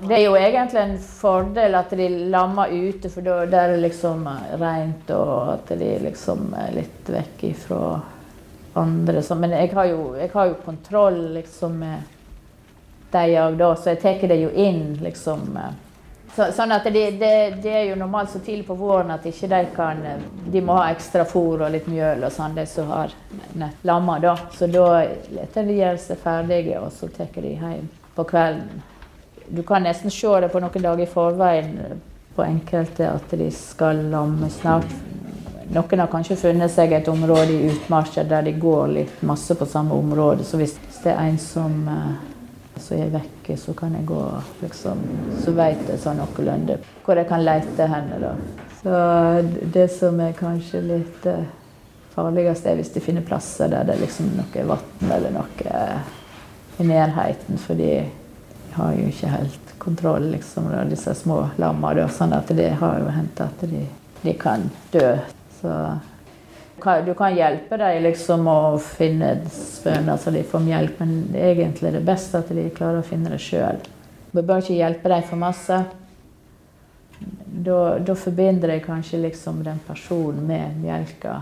Det 0.00 0.14
er 0.14 0.22
jo 0.22 0.36
egentlig 0.38 0.80
en 0.80 0.98
fordel 1.02 1.74
at 1.74 1.90
de 1.98 2.08
lammer 2.30 2.70
ute, 2.70 3.10
for 3.10 3.24
da 3.26 3.40
er 3.42 3.72
det 3.74 3.80
liksom 3.82 4.28
rent, 4.60 5.10
og 5.10 5.54
at 5.56 5.72
de 5.80 5.88
liksom 6.04 6.52
er 6.54 6.76
litt 6.76 7.10
vekk 7.10 7.42
ifra 7.48 7.80
andre. 8.78 9.22
Men 9.34 9.56
jeg 9.56 9.72
har 9.74 9.90
jo, 9.90 10.14
jeg 10.20 10.30
har 10.34 10.52
jo 10.52 10.62
kontroll 10.64 11.18
liksom 11.34 11.80
med 11.82 12.14
de 13.10 13.36
òg, 13.40 13.56
da, 13.58 13.74
så 13.74 13.94
jeg 13.94 14.00
tar 14.02 14.26
det 14.30 14.40
jo 14.42 14.50
inn 14.52 14.98
liksom. 15.02 15.46
Så, 16.36 16.50
sånn 16.54 16.72
at 16.76 16.84
det, 16.84 17.04
det, 17.18 17.32
det, 17.64 17.72
er 17.72 17.86
jo 17.88 17.96
normalt 17.98 18.30
så 18.30 18.38
tidlig 18.44 18.66
på 18.68 18.76
våren 18.78 19.10
at 19.10 19.24
ikke 19.26 19.48
de 19.50 19.62
kan 19.74 20.02
De 20.52 20.60
må 20.62 20.76
ha 20.76 20.90
ekstra 20.92 21.24
fôr 21.26 21.64
og 21.64 21.72
litt 21.72 21.88
mjøl 21.90 22.22
og 22.28 22.30
sånn, 22.30 22.54
de 22.54 22.66
som 22.68 22.92
har 22.92 23.14
lammer, 23.88 24.22
da. 24.22 24.36
Så 24.54 24.68
da 24.70 25.02
leter 25.32 25.66
de 25.66 25.80
gjøre 25.80 26.04
seg 26.04 26.22
ferdige, 26.22 26.78
og 26.84 26.92
så 26.94 27.08
tar 27.10 27.32
de 27.34 27.56
hjem 27.56 27.90
på 28.14 28.28
kvelden. 28.28 28.84
Du 29.48 29.62
kan 29.62 29.82
nesten 29.82 30.12
se 30.12 30.40
det 30.40 30.52
på 30.52 30.60
noen 30.60 30.84
dager 30.84 31.04
i 31.04 31.10
forveien 31.10 32.00
på 32.36 32.44
enkelte 32.44 33.08
at 33.10 33.32
de 33.34 33.50
skal 33.54 34.04
lamme 34.12 34.50
snart. 34.52 34.90
Noen 35.68 36.00
har 36.00 36.08
kanskje 36.12 36.38
funnet 36.40 36.72
seg 36.72 36.94
et 36.96 37.08
område 37.10 37.52
i 37.52 37.70
utmarka 37.72 38.24
der 38.24 38.46
de 38.46 38.54
går 38.60 38.86
litt 38.94 39.22
masse 39.26 39.56
på 39.58 39.68
samme 39.68 39.96
område. 39.96 40.44
Så 40.44 40.60
hvis 40.60 40.76
det 41.02 41.12
er 41.12 41.26
en 41.26 41.40
som 41.42 41.74
eh, 41.92 42.12
så 42.78 42.94
er 42.94 43.10
vekk, 43.12 43.50
så 43.58 43.74
kan 43.74 43.94
jeg 43.96 44.06
gå 44.06 44.22
liksom, 44.62 45.00
Så 45.42 45.52
vet 45.56 45.80
jeg 45.88 46.00
sånn 46.02 46.20
noenlunde 46.20 46.78
hvor 47.04 47.18
jeg 47.18 47.28
kan 47.30 47.44
lete 47.44 47.88
henne, 47.90 48.20
da. 48.22 48.34
Så 48.78 48.98
det 49.74 49.88
som 49.90 50.20
er 50.22 50.36
kanskje 50.38 50.82
litt 50.86 51.26
uh, 51.26 51.42
farligst, 52.14 52.66
er 52.66 52.78
hvis 52.78 52.92
de 52.94 53.02
finner 53.02 53.26
plasser 53.26 53.70
der 53.72 53.88
det 53.88 53.96
er 53.96 54.04
liksom 54.04 54.30
noe 54.38 54.64
vann 54.68 55.12
eller 55.16 55.34
noe 55.34 55.80
i 56.78 56.86
nærheten. 56.86 57.58
Fordi 57.58 57.92
har 58.74 58.92
jo 58.96 59.08
ikke 59.08 59.32
helt 59.32 59.72
kontroll, 59.78 60.30
liksom, 60.32 60.68
da, 60.72 60.84
disse 60.88 61.14
små 61.14 61.40
lammene. 61.56 62.08
Sånn 62.12 62.34
at 62.36 62.50
det 62.56 62.70
har 62.80 63.00
jo 63.02 63.10
hendt 63.14 63.40
at 63.44 63.64
de, 63.70 63.84
de 64.22 64.34
kan 64.38 64.68
dø. 64.92 65.16
Så 65.60 65.74
du 67.06 67.14
kan 67.18 67.34
hjelpe 67.34 67.76
dem 67.80 68.02
liksom 68.04 68.46
å 68.46 68.78
finne 68.78 69.32
spøner 69.50 70.16
så 70.16 70.30
de 70.30 70.44
får 70.46 70.62
melk, 70.62 70.98
men 71.00 71.14
det 71.32 71.40
er 71.42 71.54
egentlig 71.56 71.94
det 71.96 72.04
beste 72.06 72.38
at 72.38 72.52
de 72.54 72.68
klarer 72.74 73.00
å 73.00 73.06
finne 73.06 73.32
det 73.32 73.40
sjøl. 73.42 73.80
Vi 74.30 74.44
bør 74.44 74.62
ikke 74.62 74.76
hjelpe 74.78 75.10
dem 75.10 75.24
for 75.26 75.40
masse. 75.40 75.78
Da, 77.18 77.78
da 77.98 78.14
forbinder 78.14 78.70
jeg 78.70 78.84
kanskje 78.84 79.24
liksom 79.24 79.64
den 79.66 79.80
personen 79.86 80.44
med 80.46 80.78
melka. 80.84 81.40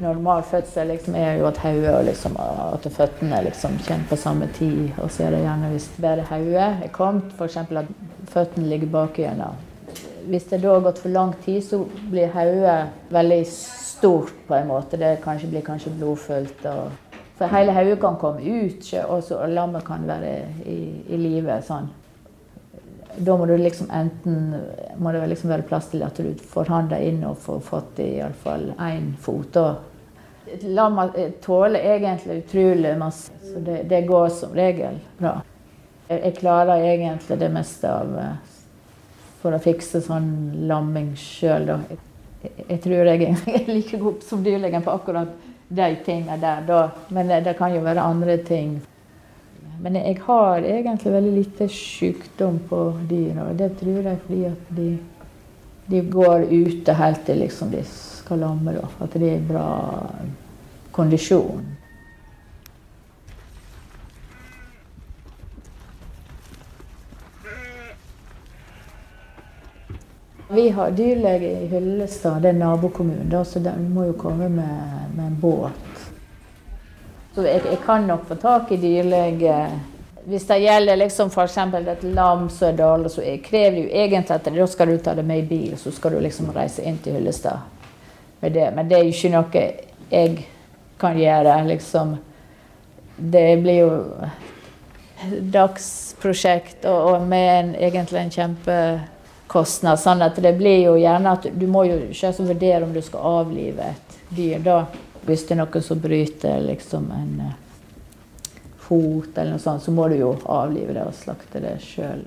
Normal 0.00 0.42
fødsel 0.42 0.86
liksom, 0.86 1.14
er 1.14 1.38
jo 1.40 1.46
at 1.48 1.58
hodet 1.62 1.92
og 1.94 2.04
liksom, 2.04 2.36
at 2.74 2.88
føttene 2.92 3.42
liksom, 3.44 3.78
kommer 3.88 4.10
på 4.10 4.16
samme 4.16 4.48
tid. 4.54 4.90
Og 5.02 5.10
så 5.10 5.26
er 5.26 5.36
det 5.36 5.44
gjerne 5.44 5.70
hvis 5.72 5.88
bare 6.02 6.26
hodet 6.30 6.66
er 6.66 6.92
kommet, 6.92 7.32
f.eks. 7.38 7.56
at 7.56 7.90
føttene 8.32 8.68
ligger 8.70 8.92
bak 8.92 9.18
igjennom. 9.18 9.58
Hvis 10.26 10.48
det 10.50 10.62
da 10.62 10.74
har 10.74 10.86
gått 10.86 10.98
for 10.98 11.14
lang 11.14 11.34
tid, 11.44 11.60
så 11.62 11.84
blir 12.10 12.32
hodet 12.34 12.78
veldig 13.14 13.42
stort 13.50 14.32
på 14.48 14.54
en 14.54 14.70
måte. 14.72 14.98
Det 14.98 15.18
kanskje, 15.24 15.50
blir 15.52 15.66
kanskje 15.66 15.94
blodfullt. 15.98 16.66
Og, 16.66 17.20
for 17.36 17.52
hele 17.52 17.74
hodet 17.76 18.00
kan 18.02 18.18
komme 18.20 18.42
ut, 18.42 18.90
og, 19.04 19.30
lammet 19.52 19.86
kan 19.86 20.08
være 20.08 20.34
i, 20.66 20.80
i 21.08 21.20
live. 21.20 21.60
Sånn. 21.66 21.88
Da 23.16 23.36
må 23.36 23.46
du 23.46 23.56
liksom 23.56 23.90
enten 23.90 24.54
må 24.96 25.12
det 25.12 25.26
liksom 25.30 25.50
være 25.50 25.66
plass 25.68 25.90
til 25.92 26.04
at 26.04 26.18
du 26.20 26.34
får 26.52 26.70
handa 26.72 26.98
inn 27.00 27.22
og 27.24 27.38
får 27.40 27.60
fått 27.64 28.00
iallfall 28.04 28.70
én 28.76 29.12
fot. 29.20 29.56
Lamma 30.62 31.08
tåler 31.42 31.80
egentlig 31.96 32.42
utrolig 32.44 32.92
masse, 32.98 33.32
så 33.42 33.60
det, 33.60 33.82
det, 33.82 34.02
går 34.06 34.28
som 34.28 34.52
regel 34.54 35.00
bra. 35.18 35.40
Jeg, 36.08 36.36
klarer 36.36 36.84
egentlig 36.86 37.38
det 37.40 37.48
meste 37.50 37.90
av 37.90 38.12
eh, 38.20 38.36
for 39.42 39.56
å 39.56 39.62
fikse 39.62 40.00
sånn 40.04 40.28
lamming 40.70 41.16
sjøl, 41.18 41.66
da. 41.66 41.80
Jeg, 41.90 42.52
jeg, 42.60 42.78
tror 42.84 43.10
jeg 43.10 43.32
er 43.32 43.72
like 43.72 43.98
god 43.98 44.22
som 44.22 44.44
dyrlegen 44.46 44.86
på 44.86 44.94
akkurat 44.94 45.34
de 45.68 45.88
tingene 46.06 46.38
der, 46.38 46.62
da. 46.68 46.82
Men 47.08 47.32
det, 47.32 47.42
det 47.48 47.56
kan 47.58 47.74
jo 47.74 47.82
være 47.82 48.06
andre 48.06 48.38
ting. 48.46 48.78
Men 49.86 50.00
jeg 50.00 50.16
har 50.26 50.64
egentlig 50.66 51.10
veldig 51.12 51.32
lite 51.32 51.66
sykdom 51.70 52.56
på 52.68 52.78
dyra. 53.06 53.44
Det 53.54 53.68
tror 53.78 54.08
jeg 54.08 54.18
fordi 54.24 54.38
at 54.48 54.72
de, 54.74 54.86
de 55.86 56.00
går 56.10 56.48
ute 56.50 56.96
helt 56.98 57.22
til 57.28 57.38
liksom 57.38 57.70
de 57.70 57.84
skal 57.86 58.42
lamme. 58.42 58.74
Da, 58.74 58.90
at 59.06 59.14
de 59.14 59.28
er 59.30 59.38
i 59.38 59.44
bra 59.46 59.68
kondisjon. 60.90 61.62
Vi 70.50 70.68
har 70.74 70.98
dyrlege 70.98 71.52
i 71.60 71.70
Hyllestad, 71.70 72.42
det 72.42 72.56
er 72.56 72.58
nabokommunen, 72.58 73.44
så 73.44 73.62
de 73.62 73.78
må 73.86 74.10
jo 74.10 74.18
komme 74.18 74.50
med, 74.50 75.12
med 75.14 75.28
en 75.30 75.38
båt. 75.40 75.85
Så 77.36 77.42
jeg, 77.44 77.60
jeg, 77.68 77.78
kan 77.84 78.06
nok 78.08 78.22
få 78.24 78.34
tak 78.40 78.70
i 78.72 78.76
dyrlege. 78.80 79.54
Hvis 80.24 80.46
det 80.48 80.56
gjelder 80.62 80.96
liksom 80.96 81.28
f.eks. 81.28 81.58
et 81.58 82.04
lam 82.16 82.46
som 82.48 82.70
er 82.70 82.78
dårlig, 82.78 83.10
så 83.12 83.24
krever 83.44 83.76
jo 83.82 83.90
egentlig 83.92 84.38
at 84.38 84.48
da 84.54 84.66
skal 84.72 84.88
du 84.88 84.96
ta 85.04 85.12
det 85.14 85.24
med 85.28 85.42
i 85.42 85.48
bil, 85.50 85.74
så 85.76 85.92
skal 85.92 86.16
du 86.16 86.22
liksom 86.24 86.48
reise 86.56 86.80
inn 86.80 86.96
til 87.04 87.18
Hyllestad 87.18 87.60
med 88.40 88.56
det. 88.56 88.70
Men 88.72 88.88
det 88.88 88.96
er 88.96 89.04
jo 89.04 89.12
ikke 89.12 89.34
noe 89.34 89.66
jeg 90.08 90.46
kan 90.96 91.20
gjøre, 91.20 91.60
liksom. 91.68 92.16
Det 93.16 93.46
blir 93.60 93.82
jo 93.82 93.92
dagsprosjekt 95.52 96.88
og, 96.88 97.10
og 97.10 97.28
med 97.28 97.48
en, 97.58 97.74
egentlig 97.76 98.22
en 98.22 98.36
kjempekostnad. 98.38 100.00
Sånn 100.00 100.24
at 100.24 100.40
det 100.40 100.56
blir 100.56 100.86
jo 100.88 100.96
gjerne 100.96 101.36
at 101.36 101.52
du 101.52 101.68
må 101.68 101.84
jo 101.84 102.00
selvsagt 102.16 102.48
vurdere 102.48 102.88
om 102.88 102.96
du 102.96 103.04
skal 103.04 103.28
avlive 103.44 103.92
et 103.92 104.22
dyr 104.32 104.64
da. 104.64 104.86
Hvis 105.26 105.42
det 105.46 105.56
er 105.56 105.62
noe 105.64 105.82
som 105.82 105.98
bryter 106.00 106.60
liksom 106.62 107.10
en 107.10 107.40
eh, 107.42 107.54
fot, 108.86 109.32
eller 109.34 109.56
noe 109.56 109.62
sånt, 109.62 109.82
så 109.82 109.94
må 109.94 110.06
du 110.08 110.20
jo 110.20 110.32
avlive 110.52 110.94
det 110.94 111.02
og 111.02 111.16
slakte 111.18 111.62
det 111.64 111.76
sjøl. 111.82 112.22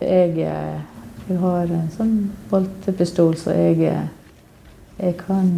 Jeg, 0.00 0.32
eh, 0.42 0.80
jeg, 1.28 1.38
har 1.40 1.70
en 1.70 1.92
sånn 1.94 2.16
boltepistol, 2.50 3.36
så 3.38 3.54
jeg, 3.54 3.78
eh, 3.86 4.08
jeg 4.98 5.18
kan 5.22 5.52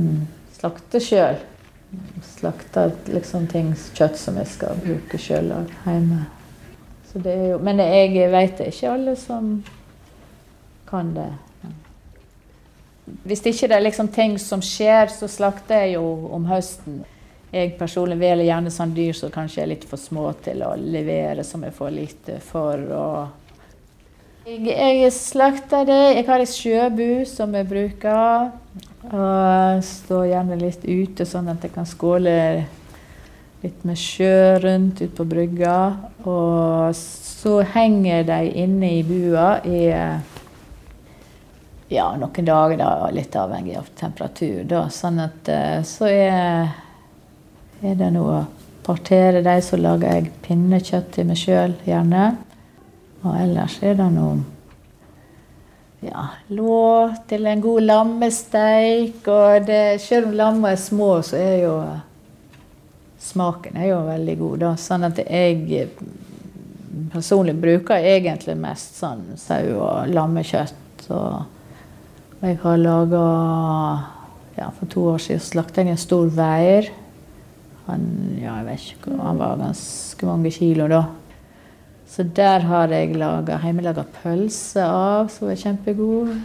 slakte 0.59 1.01
sjøl. 1.03 1.41
Slakte 2.37 2.91
liksom 3.09 3.49
ting, 3.49 3.73
kjøtt 3.97 4.21
som 4.21 4.37
jeg 4.37 4.53
skal 4.53 4.85
bruke 4.85 5.21
sjøl 5.21 5.55
hjemme. 5.87 6.27
Jo, 7.25 7.57
men 7.65 7.81
jeg 7.81 8.29
vet 8.31 8.61
ikke 8.67 8.91
alle 8.93 9.17
som 9.17 9.55
kan 10.91 11.15
det. 11.17 11.31
Hvis 13.29 13.45
ikke 13.47 13.69
det 13.71 13.77
er 13.77 13.85
liksom 13.87 14.11
ting 14.15 14.39
som 14.43 14.63
skjer, 14.65 15.11
så 15.13 15.29
slakter 15.31 15.85
jeg 15.85 15.97
jo 15.99 16.05
om 16.35 16.49
høsten. 16.49 17.03
Jeg 17.53 17.79
personlig 17.79 18.19
velger 18.21 18.45
gjerne 18.45 18.73
sånn 18.73 18.95
dyr 18.97 19.17
som 19.17 19.33
kanskje 19.33 19.63
er 19.63 19.71
litt 19.71 19.85
for 19.89 20.01
små 20.01 20.31
til 20.45 20.61
å 20.67 20.75
levere, 20.77 21.45
som 21.45 21.65
jeg 21.65 21.77
får 21.77 21.95
lite 21.95 22.41
for. 22.45 22.83
Jeg, 24.49 24.65
jeg 24.69 25.13
slakter 25.17 25.87
det. 25.89 26.03
Jeg 26.19 26.27
har 26.29 26.45
en 26.45 26.51
sjøbu 26.53 27.09
som 27.29 27.57
jeg 27.57 27.69
bruker. 27.69 28.51
Og 29.09 29.85
står 29.87 30.27
gjerne 30.29 30.59
litt 30.61 30.85
ute, 30.85 31.25
sånn 31.29 31.49
at 31.49 31.65
jeg 31.65 31.73
kan 31.73 31.89
skåle 31.89 32.37
litt 33.63 33.85
med 33.89 33.99
sjø 33.99 34.59
rundt 34.63 35.01
ute 35.01 35.15
på 35.17 35.27
brygga. 35.29 35.79
Og 36.29 36.97
så 36.99 37.61
henger 37.75 38.27
de 38.29 38.41
inne 38.65 38.99
i 38.99 39.05
bua 39.07 39.59
i 39.65 39.87
ja, 41.89 42.17
noen 42.17 42.45
dager, 42.45 42.77
da, 42.77 43.09
litt 43.13 43.37
avhengig 43.37 43.79
av 43.81 43.89
temperatur. 43.97 44.61
Da. 44.69 44.85
Sånn 44.93 45.23
at 45.25 45.49
eh, 45.53 45.81
så 45.89 46.09
er, 46.11 46.69
er 47.81 47.97
det 47.97 48.11
noe 48.17 48.43
å 48.43 48.45
partere 48.85 49.43
dem, 49.45 49.63
så 49.65 49.81
lager 49.81 50.19
jeg 50.19 50.33
pinnekjøtt 50.45 51.11
til 51.17 51.29
meg 51.31 51.41
sjøl, 51.41 51.75
gjerne. 51.89 52.31
Og 53.25 53.35
ellers 53.35 53.81
er 53.83 53.99
det 53.99 54.13
noe 54.15 54.39
ja, 55.99 56.29
lå 56.55 57.11
til 57.27 57.49
en 57.51 57.61
god 57.61 57.83
lammesteik. 57.83 59.25
Og 59.27 59.67
det, 59.67 59.99
selv 60.05 60.31
om 60.31 60.37
lamma 60.39 60.73
er 60.75 60.81
små, 60.81 61.11
så 61.27 61.41
er 61.41 61.57
jo 61.65 61.75
smaken 63.29 63.77
er 63.77 63.91
jo 63.91 64.01
veldig 64.07 64.37
god. 64.39 64.59
Da. 64.63 64.73
Sånn 64.79 65.09
at 65.09 65.19
jeg 65.25 65.89
personlig 67.13 67.57
bruker 67.59 67.99
egentlig 67.99 68.55
mest 68.61 69.01
sånn 69.01 69.33
sau- 69.41 69.79
og 69.81 70.13
lammekjøtt. 70.13 71.09
og 71.09 71.58
jeg 72.41 72.59
har 72.63 72.77
laga 72.79 73.23
ja, 74.59 74.69
for 74.79 74.91
to 74.91 75.05
år 75.15 75.23
siden 75.23 75.43
slakta 75.43 75.83
jeg 75.83 75.95
en 75.95 76.01
stor 76.01 76.29
veier. 76.35 76.91
Han, 77.89 78.05
ja, 78.39 78.59
ikke, 78.75 79.17
han 79.17 79.41
var 79.41 79.59
ganske 79.59 80.29
mange 80.29 80.53
kilo 80.55 80.89
da. 80.91 81.03
Så 82.09 82.25
der 82.37 82.65
har 82.69 82.93
jeg 82.93 83.17
laga 83.19 83.59
hjemmelaga 83.63 84.05
pølse 84.23 84.85
av, 84.85 85.33
som 85.33 85.51
er 85.51 85.61
kjempegod. 85.61 86.37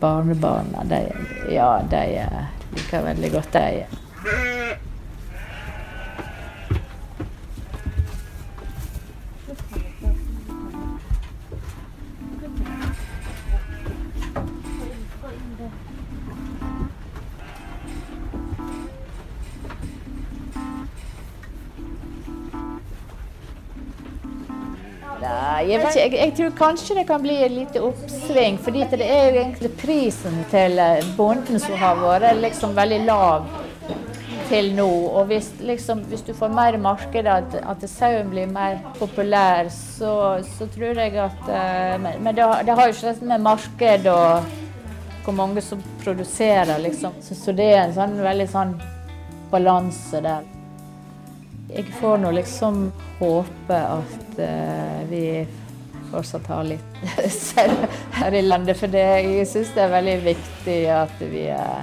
Barnebarna, 0.00 0.84
de, 0.86 1.00
ja, 1.50 1.70
de 1.90 2.04
liker 2.76 3.08
veldig 3.08 3.32
godt, 3.34 3.56
de. 3.56 4.61
Jeg, 25.22 25.80
ikke, 25.80 25.98
jeg, 25.98 26.12
jeg 26.18 26.34
tror 26.38 26.54
kanskje 26.58 26.96
det 26.98 27.06
kan 27.08 27.22
bli 27.22 27.36
et 27.44 27.52
lite 27.54 27.82
oppsving. 27.82 28.58
fordi 28.62 28.86
det 28.90 29.06
er 29.06 29.28
jo 29.28 29.42
egentlig 29.42 29.72
prisen 29.80 30.44
til 30.50 30.78
eh, 30.78 31.04
bonden 31.16 31.60
som 31.62 31.76
har 31.78 32.00
vært 32.00 32.40
liksom 32.42 32.74
veldig 32.76 33.04
lav 33.06 33.46
til 34.52 34.72
nå. 34.76 34.88
Og 35.12 35.30
hvis, 35.30 35.50
liksom, 35.60 36.02
hvis 36.10 36.24
du 36.26 36.32
får 36.36 36.52
mer 36.52 36.78
marked, 36.82 37.26
at, 37.26 37.54
at 37.62 37.84
sauen 37.90 38.30
blir 38.32 38.50
mer 38.52 38.80
populær, 38.98 39.70
så, 39.72 40.42
så 40.56 40.68
tror 40.74 41.00
jeg 41.00 41.16
at 41.16 41.46
uh, 41.46 42.00
Men, 42.02 42.22
men 42.24 42.36
det, 42.36 42.48
det, 42.66 42.76
har 42.76 42.88
jo 42.88 42.96
ikke 42.96 43.14
det 43.14 43.30
med 43.30 43.46
marked 43.46 44.10
og 44.12 44.58
hvor 45.22 45.36
mange 45.38 45.62
som 45.62 45.82
produserer, 46.02 46.78
liksom. 46.82 47.14
Så, 47.22 47.38
så 47.38 47.54
det 47.54 47.68
er 47.76 47.84
en 47.84 47.94
sånn 47.94 48.18
veldig 48.24 48.48
sånn 48.50 48.74
balanse 49.52 50.22
der. 50.24 50.61
Jeg 51.72 51.88
får 51.96 52.18
nå 52.20 52.30
liksom 52.36 52.84
håpe 53.18 53.76
at 53.76 54.38
uh, 54.38 55.00
vi 55.08 55.24
fortsatt 56.12 56.46
har 56.52 56.66
litt 56.68 57.02
selv 57.32 57.86
her 58.18 58.36
i 58.36 58.42
landet. 58.44 58.76
For 58.80 58.92
det, 58.92 59.06
jeg 59.24 59.48
syns 59.48 59.72
det 59.76 59.86
er 59.86 59.94
veldig 59.94 60.16
viktig 60.26 60.78
at 60.92 61.26
vi 61.32 61.46
uh, 61.56 61.80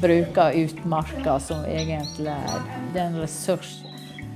bruker 0.00 0.54
utmarka, 0.62 1.38
som 1.42 1.64
egentlig 1.66 2.30
er 2.32 3.00
en 3.04 3.18
ressurs. 3.20 3.80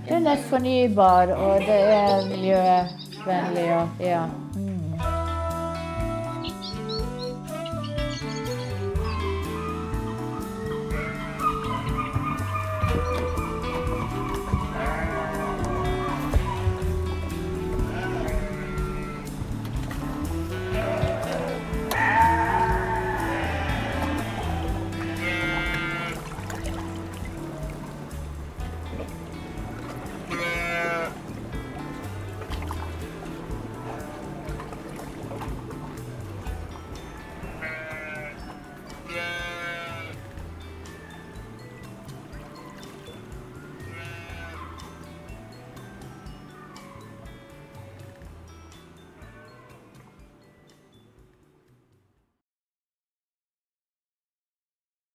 Den 0.09 0.27
er 0.29 0.43
fornybar, 0.51 1.33
og 1.33 1.63
det 1.65 1.81
er 1.95 2.27
miljøvennlig. 2.29 3.69
Og, 3.79 4.03
ja. 4.05 4.27